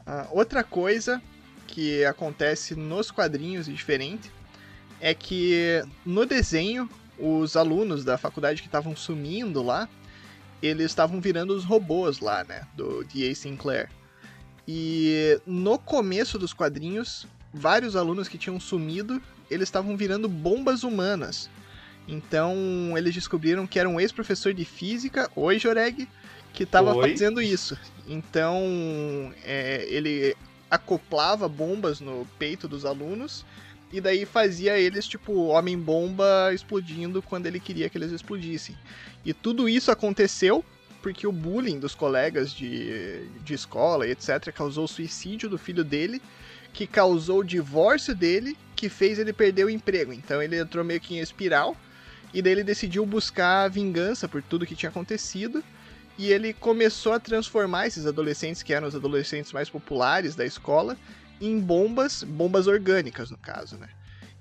[0.08, 1.22] Uh, outra coisa
[1.68, 4.32] que acontece nos quadrinhos e diferente
[5.00, 9.88] é que no desenho os alunos da faculdade que estavam sumindo lá,
[10.62, 13.34] eles estavam virando os robôs lá, né, do D.A.
[13.36, 13.90] Sinclair.
[14.68, 21.50] E no começo dos quadrinhos, vários alunos que tinham sumido, eles estavam virando bombas humanas.
[22.08, 22.56] Então,
[22.98, 26.08] eles descobriram que era um ex-professor de física, oi Joreg,
[26.54, 27.78] que estava fazendo isso.
[28.08, 30.36] Então, é, ele
[30.70, 33.46] acoplava bombas no peito dos alunos
[33.92, 38.76] e daí fazia eles tipo homem-bomba explodindo quando ele queria que eles explodissem.
[39.24, 40.66] E tudo isso aconteceu
[41.02, 44.52] porque o bullying dos colegas de, de escola etc.
[44.52, 46.22] causou o suicídio do filho dele,
[46.74, 50.12] que causou o divórcio dele, que fez ele perder o emprego.
[50.12, 51.78] Então ele entrou meio que em espiral
[52.34, 55.64] e daí ele decidiu buscar vingança por tudo que tinha acontecido
[56.18, 60.98] e ele começou a transformar esses adolescentes, que eram os adolescentes mais populares da escola,
[61.42, 63.90] em bombas, bombas orgânicas no caso, né?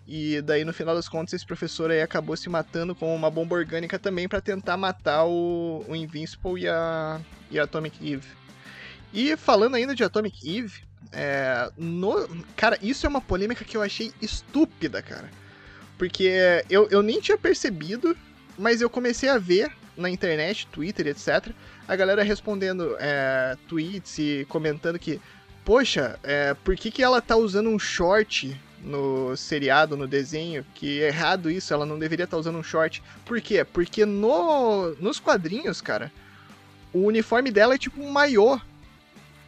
[0.07, 3.57] E daí no final das contas esse professor aí acabou se matando com uma bomba
[3.57, 7.21] orgânica também para tentar matar o, o Invincible e a,
[7.51, 8.29] e a Atomic Eve.
[9.13, 13.83] E falando ainda de Atomic Eve, é, no, cara, isso é uma polêmica que eu
[13.83, 15.31] achei estúpida, cara.
[15.97, 16.31] Porque
[16.69, 18.17] eu, eu nem tinha percebido,
[18.59, 21.53] mas eu comecei a ver na internet, Twitter, etc.,
[21.87, 25.21] a galera respondendo é, tweets e comentando que,
[25.65, 30.65] poxa, é, por que, que ela tá usando um short no seriado, no desenho?
[30.75, 33.03] Que é errado isso, ela não deveria estar tá usando um short.
[33.25, 33.65] Por quê?
[33.65, 36.11] Porque no, nos quadrinhos, cara,
[36.93, 38.59] o uniforme dela é tipo um maiô.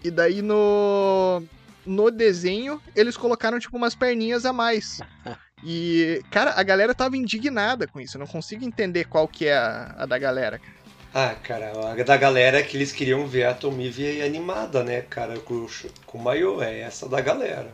[0.05, 1.43] E daí no,
[1.85, 5.01] no desenho eles colocaram tipo umas perninhas a mais.
[5.65, 8.17] E, cara, a galera tava indignada com isso.
[8.17, 10.61] Eu não consigo entender qual que é a, a da galera.
[11.15, 15.39] Ah, cara, a da galera é que eles queriam ver a Tomivia animada, né, cara,
[15.41, 15.67] com,
[16.05, 16.63] com o maiô.
[16.63, 17.71] É essa da galera.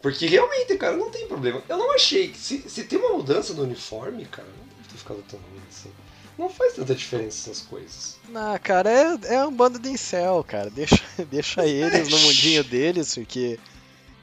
[0.00, 1.62] Porque realmente, cara, não tem problema.
[1.68, 4.98] Eu não achei que se, se tem uma mudança no uniforme, cara, não deve ter
[4.98, 5.90] ficado tão ruim assim.
[6.38, 8.18] Não faz tanta diferença essas coisas.
[8.28, 10.68] Não, cara, é, é um bando de incel, cara.
[10.70, 13.58] Deixa, deixa eles no mundinho deles, porque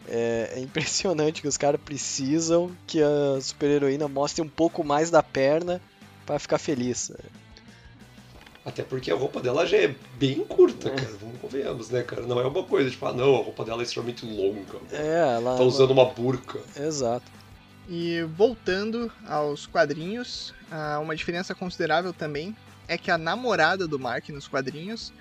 [0.08, 5.22] é, é impressionante que os caras precisam que a super-heroína mostre um pouco mais da
[5.22, 5.82] perna
[6.26, 7.12] para ficar feliz.
[8.64, 10.96] Até porque a roupa dela já é bem curta, é.
[10.96, 11.18] cara.
[11.20, 12.22] Vamos convenhamos, né, cara?
[12.22, 14.80] Não é uma coisa tipo, ah, não, a roupa dela é extremamente longa.
[14.92, 15.58] É, ela.
[15.58, 16.60] Tá usando uma burca.
[16.76, 17.26] Exato.
[17.90, 20.54] E voltando aos quadrinhos,
[21.02, 22.56] uma diferença considerável também
[22.88, 25.12] é que a namorada do Mark nos quadrinhos,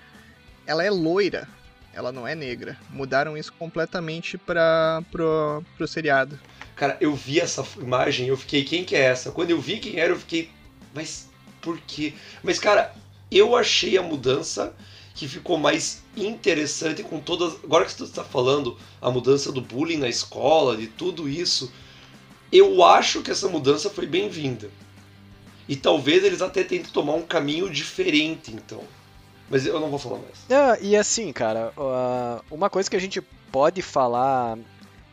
[0.65, 1.47] ela é loira
[1.93, 2.77] ela não é negra.
[2.89, 6.39] Mudaram isso completamente para pro, pro seriado.
[6.75, 9.31] Cara, eu vi essa imagem eu fiquei, quem que é essa?
[9.31, 10.49] Quando eu vi quem era, eu fiquei,
[10.93, 11.29] mas
[11.61, 12.13] por quê?
[12.43, 12.93] Mas, cara,
[13.29, 14.73] eu achei a mudança
[15.13, 17.63] que ficou mais interessante com todas.
[17.63, 21.71] Agora que você está falando, a mudança do bullying na escola, de tudo isso,
[22.51, 24.69] eu acho que essa mudança foi bem-vinda.
[25.67, 28.83] E talvez eles até tentem tomar um caminho diferente, então.
[29.51, 30.49] Mas eu não vou falar mais.
[30.49, 31.73] É, e assim, cara,
[32.49, 33.19] uma coisa que a gente
[33.51, 34.57] pode falar,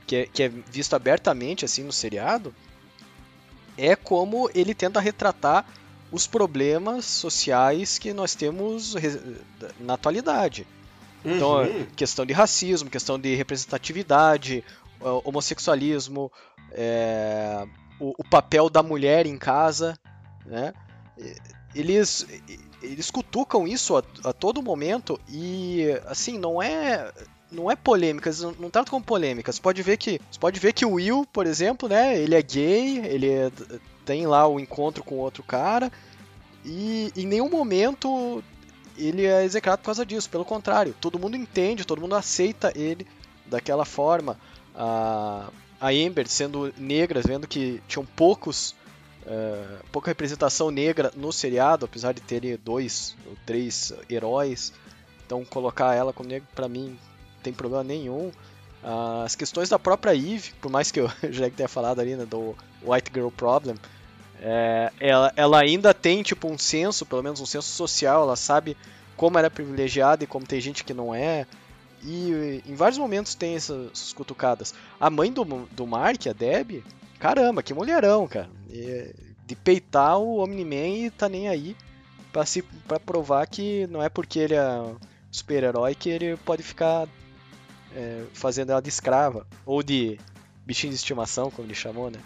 [0.07, 2.55] que é, que é visto abertamente assim no seriado,
[3.76, 5.66] é como ele tenta retratar
[6.11, 8.95] os problemas sociais que nós temos
[9.80, 10.66] na atualidade.
[11.24, 11.86] Então, uhum.
[11.97, 14.64] questão de racismo, questão de representatividade,
[15.01, 16.30] homossexualismo,
[16.72, 17.66] é,
[17.99, 19.99] o, o, papel da mulher em casa,
[20.47, 20.72] né?
[21.74, 22.26] Eles
[22.82, 27.12] eles cutucam isso a, a, todo momento e assim não é
[27.50, 29.56] não é polêmicas, não, tratam como polêmicas.
[29.56, 32.42] Você pode ver que você pode ver que o Will, por exemplo, né, ele é
[32.42, 33.50] gay, ele é,
[34.04, 35.90] tem lá o encontro com outro cara
[36.64, 38.44] e em nenhum momento
[38.98, 40.28] ele é execrado por causa disso.
[40.28, 43.06] Pelo contrário, todo mundo entende, todo mundo aceita ele
[43.46, 44.38] daquela forma.
[44.74, 45.48] A,
[45.80, 48.74] a Amber sendo negra, vendo que tinham poucos
[49.28, 54.72] uh, pouca representação negra no seriado, apesar de terem dois ou três heróis.
[55.24, 56.98] Então colocar ela como negra para mim
[57.36, 58.32] não tem problema nenhum.
[58.82, 62.24] Uh, as questões da própria Eve, por mais que eu já tenha falado ali né,
[62.24, 63.76] do White Girl Problem,
[64.40, 68.76] é, ela, ela, ainda tem tipo um senso, pelo menos um senso social, ela sabe
[69.16, 71.44] como ela é privilegiada e como tem gente que não é.
[72.04, 74.72] E em vários momentos tem essas, essas cutucadas.
[75.00, 76.84] A mãe do, do Mark, a Debbie,
[77.18, 78.48] caramba, que mulherão, cara.
[78.68, 79.14] E,
[79.46, 81.74] de peitar o Omni-Man e tá nem aí
[82.32, 84.94] pra, se, pra provar que não é porque ele é
[85.30, 87.08] super-herói que ele pode ficar
[87.94, 89.46] é, fazendo ela de escrava.
[89.64, 90.18] Ou de
[90.66, 92.20] bichinho de estimação, como ele chamou, né?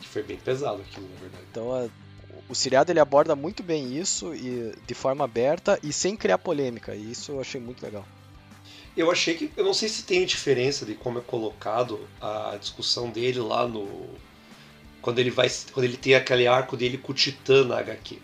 [0.00, 1.44] Que foi bem pesado aquilo, na verdade.
[1.50, 1.88] Então a,
[2.48, 6.94] o seriado ele aborda muito bem isso e de forma aberta e sem criar polêmica.
[6.94, 8.06] E isso eu achei muito legal.
[8.96, 9.52] Eu achei que.
[9.56, 13.86] Eu não sei se tem diferença de como é colocado a discussão dele lá no.
[15.06, 15.48] Quando ele vai.
[15.70, 18.18] Quando ele tem aquele arco dele com o Titã na HQ.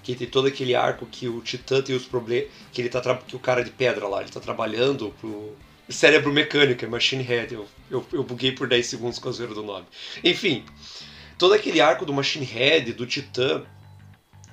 [0.00, 2.50] Que tem todo aquele arco que o Titã tem os problemas.
[2.72, 5.56] Que ele tá que o cara de pedra lá, ele tá trabalhando pro.
[5.88, 7.54] Cérebro mecânico, é Machine Head.
[7.54, 9.84] Eu, eu, eu buguei por 10 segundos com a zoeira do nome.
[10.22, 10.64] Enfim,
[11.36, 13.64] todo aquele arco do Machine Head, do Titã.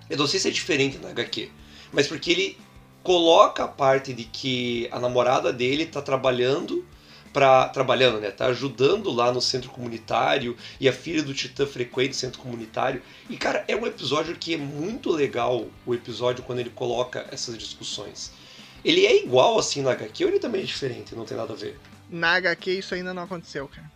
[0.10, 1.52] Eu não sei se é diferente na HQ.
[1.94, 2.58] Mas porque ele
[3.04, 6.84] coloca a parte de que a namorada dele tá trabalhando
[7.32, 8.32] para trabalhando, né?
[8.32, 13.02] Tá ajudando lá no centro comunitário e a filha do Titã frequenta o centro comunitário.
[13.30, 17.58] E cara, é um episódio que é muito legal, o episódio quando ele coloca essas
[17.58, 18.32] discussões.
[18.84, 21.56] Ele é igual assim na HQ ou ele também é diferente, não tem nada a
[21.56, 21.78] ver?
[22.10, 23.90] Na HQ isso ainda não aconteceu, cara.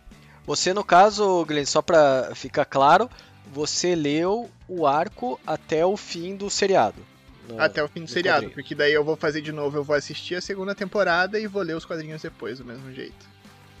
[0.46, 3.10] Você no caso, Glenn, só para ficar claro,
[3.50, 7.13] você leu o arco até o fim do seriado.
[7.48, 8.54] No, Até o fim do seriado, quadrinho.
[8.54, 11.62] porque daí eu vou fazer de novo, eu vou assistir a segunda temporada e vou
[11.62, 13.34] ler os quadrinhos depois, do mesmo jeito.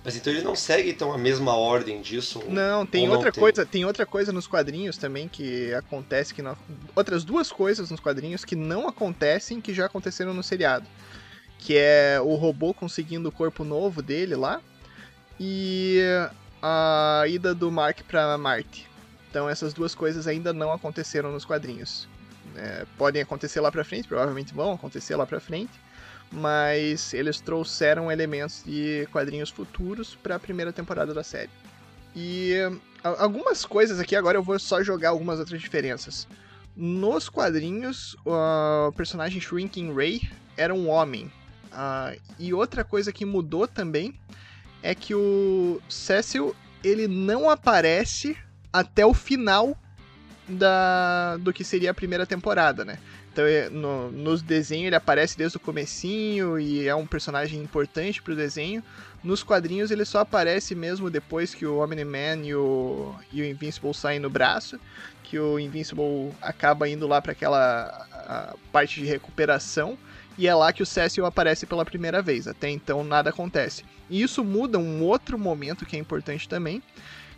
[0.04, 2.42] Mas então ele não segue então a mesma ordem disso?
[2.46, 3.80] Não, tem outra não coisa, tem?
[3.80, 3.84] tem?
[3.86, 6.54] outra coisa nos quadrinhos também que acontece que não,
[6.94, 10.86] outras duas coisas nos quadrinhos que não acontecem que já aconteceram no seriado,
[11.58, 14.60] que é o robô conseguindo o corpo novo dele lá
[15.40, 16.00] e
[16.60, 18.86] a ida do Mark para Marte.
[19.30, 22.06] Então essas duas coisas ainda não aconteceram nos quadrinhos.
[22.56, 25.72] É, podem acontecer lá pra frente, provavelmente vão acontecer lá pra frente,
[26.30, 31.50] mas eles trouxeram elementos de quadrinhos futuros para a primeira temporada da série.
[32.14, 32.54] E
[33.02, 36.28] algumas coisas aqui agora eu vou só jogar algumas outras diferenças.
[36.76, 40.22] Nos quadrinhos, o personagem Shrinking Ray
[40.56, 41.30] era um homem.
[41.72, 44.14] Uh, e outra coisa que mudou também
[44.82, 48.36] é que o Cecil ele não aparece
[48.72, 49.76] até o final
[50.48, 52.98] da do que seria a primeira temporada, né?
[53.32, 58.22] Então, é, no, nos desenhos ele aparece desde o comecinho e é um personagem importante
[58.22, 58.82] pro desenho.
[59.24, 63.92] Nos quadrinhos ele só aparece mesmo depois que o Omni-Man e o, e o Invincible
[63.92, 64.78] saem no braço,
[65.24, 69.98] que o Invincible acaba indo lá para aquela parte de recuperação
[70.38, 72.46] e é lá que o Cecil aparece pela primeira vez.
[72.46, 73.84] Até então nada acontece.
[74.08, 76.82] E isso muda um outro momento que é importante também,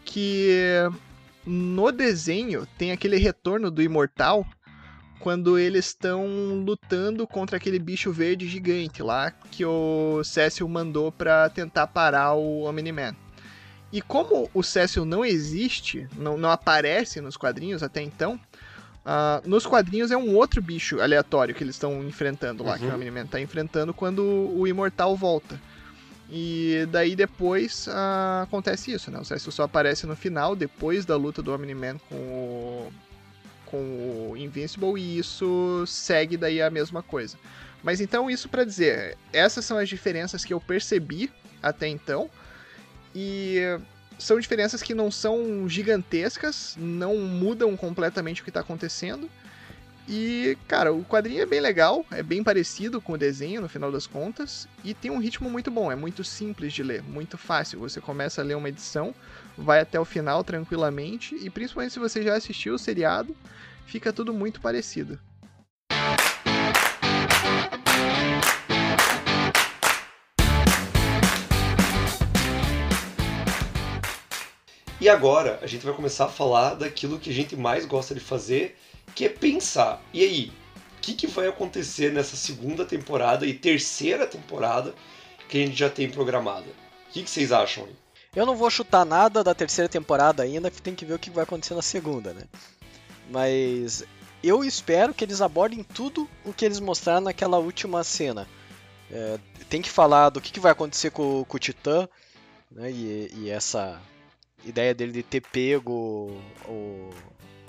[0.04, 0.50] que
[1.46, 4.44] no desenho tem aquele retorno do Imortal
[5.20, 6.26] quando eles estão
[6.64, 12.64] lutando contra aquele bicho verde gigante lá que o Cecil mandou para tentar parar o
[12.64, 13.14] Omni-Man.
[13.92, 18.38] E como o Cecil não existe, não, não aparece nos quadrinhos até então,
[19.04, 22.78] uh, nos quadrinhos é um outro bicho aleatório que eles estão enfrentando lá, uhum.
[22.78, 22.94] que o uhum.
[22.96, 25.58] Omni-Man está enfrentando quando o Imortal volta.
[26.28, 29.18] E daí depois uh, acontece isso, né?
[29.20, 32.92] O Cecil só aparece no final, depois da luta do Omni-Man com o,
[33.64, 37.36] com o Invincible, e isso segue daí a mesma coisa.
[37.82, 41.30] Mas então, isso para dizer, essas são as diferenças que eu percebi
[41.62, 42.28] até então,
[43.14, 43.60] e
[44.18, 49.30] são diferenças que não são gigantescas, não mudam completamente o que está acontecendo,
[50.08, 53.90] e, cara, o quadrinho é bem legal, é bem parecido com o desenho no final
[53.90, 57.80] das contas, e tem um ritmo muito bom, é muito simples de ler, muito fácil.
[57.80, 59.14] Você começa a ler uma edição,
[59.58, 63.36] vai até o final tranquilamente, e principalmente se você já assistiu o seriado,
[63.84, 65.18] fica tudo muito parecido.
[74.98, 78.20] E agora a gente vai começar a falar daquilo que a gente mais gosta de
[78.20, 78.76] fazer,
[79.16, 80.00] que é pensar.
[80.12, 80.52] E aí,
[80.98, 84.94] o que, que vai acontecer nessa segunda temporada e terceira temporada
[85.48, 86.66] que a gente já tem programada?
[87.08, 87.96] O que, que vocês acham aí?
[88.34, 91.30] Eu não vou chutar nada da terceira temporada ainda, que tem que ver o que
[91.30, 92.42] vai acontecer na segunda, né?
[93.30, 94.04] Mas
[94.42, 98.46] eu espero que eles abordem tudo o que eles mostraram naquela última cena.
[99.10, 99.38] É,
[99.70, 102.06] tem que falar do que, que vai acontecer com, com o Titã,
[102.70, 102.90] né?
[102.90, 103.98] E, e, essa
[104.62, 106.38] ideia dele de ter pego
[106.68, 107.10] o,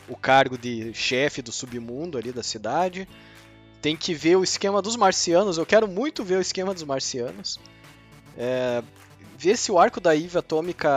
[0.08, 3.08] o cargo de chefe do submundo ali da cidade.
[3.82, 5.58] Tem que ver o esquema dos marcianos.
[5.58, 7.60] Eu quero muito ver o esquema dos marcianos.
[8.38, 8.84] É,
[9.38, 10.90] ver se o arco da Eve Atômica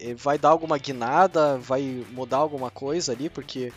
[0.00, 3.72] eh, vai dar alguma guinada, vai mudar alguma coisa ali, porque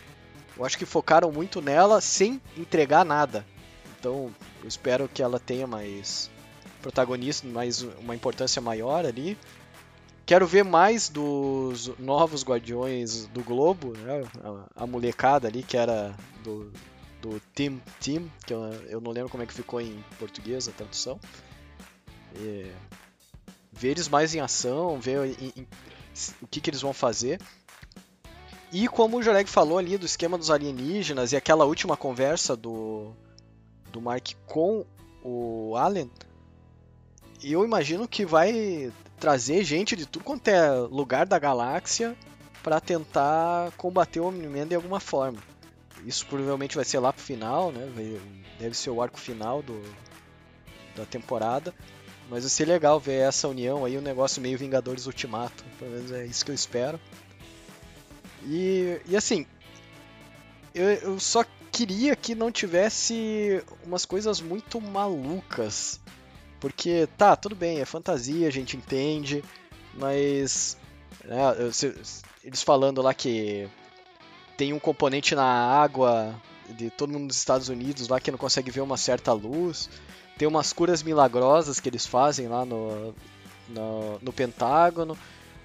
[0.58, 3.46] eu acho que focaram muito nela sem entregar nada.
[4.00, 4.32] Então
[4.62, 6.32] eu espero que ela tenha mais
[6.82, 9.38] protagonismo, mais uma importância maior ali.
[10.28, 14.24] Quero ver mais dos novos Guardiões do Globo, né?
[14.76, 16.14] a, molecada ali que era
[16.44, 16.70] do,
[17.22, 18.60] do Team Team, que eu,
[18.90, 21.18] eu, não lembro como é que ficou em português a tradução.
[22.36, 22.70] E,
[23.72, 25.68] ver eles mais em ação, ver em, em,
[26.42, 27.40] o que, que eles vão fazer.
[28.70, 33.14] E como o Joreg falou ali do esquema dos alienígenas e aquela última conversa do,
[33.94, 34.86] do Mark com
[35.24, 36.12] o Allen,
[37.42, 42.16] eu imagino que vai trazer gente de tudo quanto é lugar da galáxia
[42.64, 45.40] para tentar combater o Omni-Man de alguma forma.
[46.06, 47.92] Isso provavelmente vai ser lá pro final, né?
[48.60, 49.82] deve ser o arco final do,
[50.96, 51.74] da temporada.
[52.30, 55.64] Mas vai ser legal ver essa união aí, um negócio meio Vingadores Ultimato.
[55.80, 57.00] Pelo menos é isso que eu espero.
[58.46, 59.46] E, e assim,
[60.74, 66.02] eu, eu só queria que não tivesse umas coisas muito malucas
[66.60, 69.44] porque, tá, tudo bem, é fantasia, a gente entende,
[69.94, 70.78] mas.
[71.24, 71.38] Né,
[72.44, 73.68] eles falando lá que
[74.56, 76.34] tem um componente na água
[76.70, 79.90] de todo mundo dos Estados Unidos lá que não consegue ver uma certa luz.
[80.38, 83.14] Tem umas curas milagrosas que eles fazem lá no,
[83.68, 85.18] no, no Pentágono.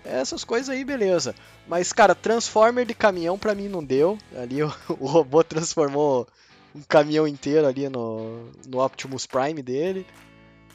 [0.04, 1.34] Essas coisas aí, beleza.
[1.66, 4.18] Mas, cara, Transformer de caminhão pra mim não deu.
[4.36, 6.26] Ali o, o robô transformou
[6.74, 10.06] um caminhão inteiro ali no, no Optimus Prime dele.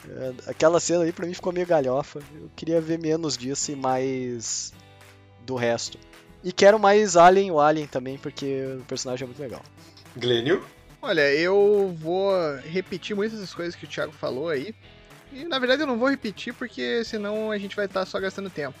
[0.08, 2.20] É, aquela cena aí pra mim ficou meio galhofa.
[2.34, 4.72] Eu queria ver menos disso e mais
[5.44, 5.98] do resto.
[6.42, 9.62] E quero mais Alien o Alien também, porque o personagem é muito legal.
[10.16, 10.64] Glênio?
[11.00, 14.74] Olha, eu vou repetir muitas das coisas que o Thiago falou aí.
[15.32, 18.50] E na verdade eu não vou repetir porque senão a gente vai estar só gastando
[18.50, 18.78] tempo.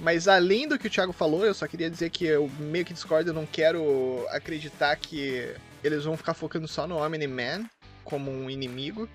[0.00, 2.92] Mas além do que o Thiago falou, eu só queria dizer que eu meio que
[2.92, 7.68] discordo, eu não quero acreditar que eles vão ficar focando só no Omni-Man
[8.02, 9.08] como um inimigo.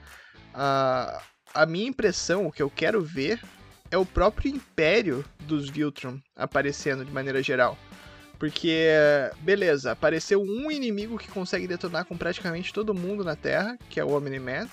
[0.54, 1.22] Uh,
[1.54, 3.42] a minha impressão, o que eu quero ver,
[3.92, 7.78] é o próprio império dos Viltrum aparecendo de maneira geral.
[8.38, 8.88] Porque,
[9.42, 14.04] beleza, apareceu um inimigo que consegue detonar com praticamente todo mundo na Terra, que é
[14.04, 14.68] o Omni-Man.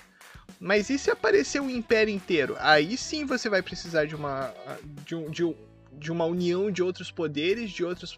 [0.59, 2.55] Mas e se aparecer o Império inteiro?
[2.59, 4.53] Aí sim você vai precisar de uma,
[5.05, 5.53] de, um, de, um,
[5.91, 8.17] de uma união de outros poderes, de outros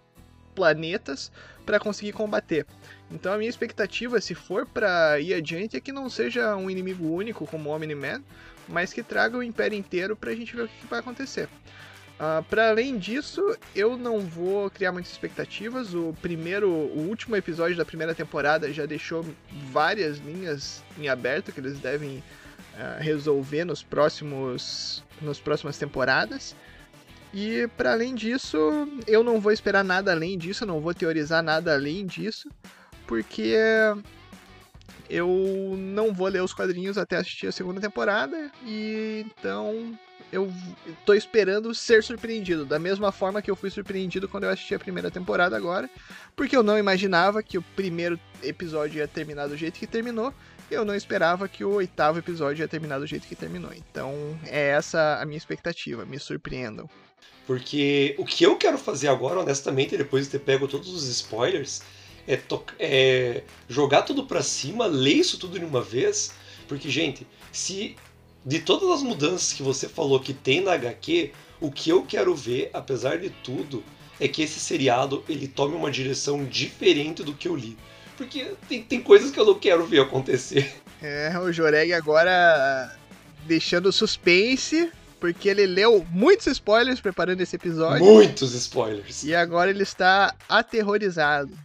[0.54, 1.32] planetas,
[1.70, 2.66] para conseguir combater.
[3.12, 7.08] Então a minha expectativa, se for para ir adiante, é que não seja um inimigo
[7.08, 8.24] único como o Omni-Man,
[8.68, 11.48] mas que traga o Império inteiro pra gente ver o que vai acontecer.
[12.16, 15.94] Uh, para além disso, eu não vou criar muitas expectativas.
[15.94, 19.24] O primeiro, o último episódio da primeira temporada já deixou
[19.72, 26.56] várias linhas em aberto que eles devem uh, resolver nos próximos, nos próximas temporadas.
[27.34, 28.58] E para além disso,
[29.06, 32.50] eu não vou esperar nada além disso, não vou teorizar nada além disso,
[33.06, 33.56] porque
[35.10, 39.98] eu não vou ler os quadrinhos até assistir a segunda temporada, e então
[40.32, 40.52] eu
[41.06, 44.80] tô esperando ser surpreendido, da mesma forma que eu fui surpreendido quando eu assisti a
[44.80, 45.90] primeira temporada agora,
[46.36, 50.34] porque eu não imaginava que o primeiro episódio ia terminar do jeito que terminou,
[50.72, 53.72] eu não esperava que o oitavo episódio ia terminar do jeito que terminou.
[53.74, 56.90] Então é essa a minha expectativa, me surpreendam.
[57.46, 61.82] Porque o que eu quero fazer agora, honestamente, depois de ter pego todos os spoilers,
[62.28, 62.40] é,
[62.78, 66.32] é jogar tudo pra cima, ler isso tudo de uma vez.
[66.68, 67.96] Porque, gente, se
[68.46, 72.36] de todas as mudanças que você falou que tem na HQ, o que eu quero
[72.36, 73.84] ver, apesar de tudo,
[74.20, 77.78] é que esse seriado ele tome uma direção diferente do que eu li.
[78.20, 80.76] Porque tem, tem coisas que eu não quero ver acontecer.
[81.02, 82.94] É, o Joreg agora
[83.46, 84.92] deixando suspense,
[85.22, 88.06] porque ele leu muitos spoilers preparando esse episódio.
[88.06, 89.24] Muitos spoilers.
[89.24, 91.58] E agora ele está aterrorizado.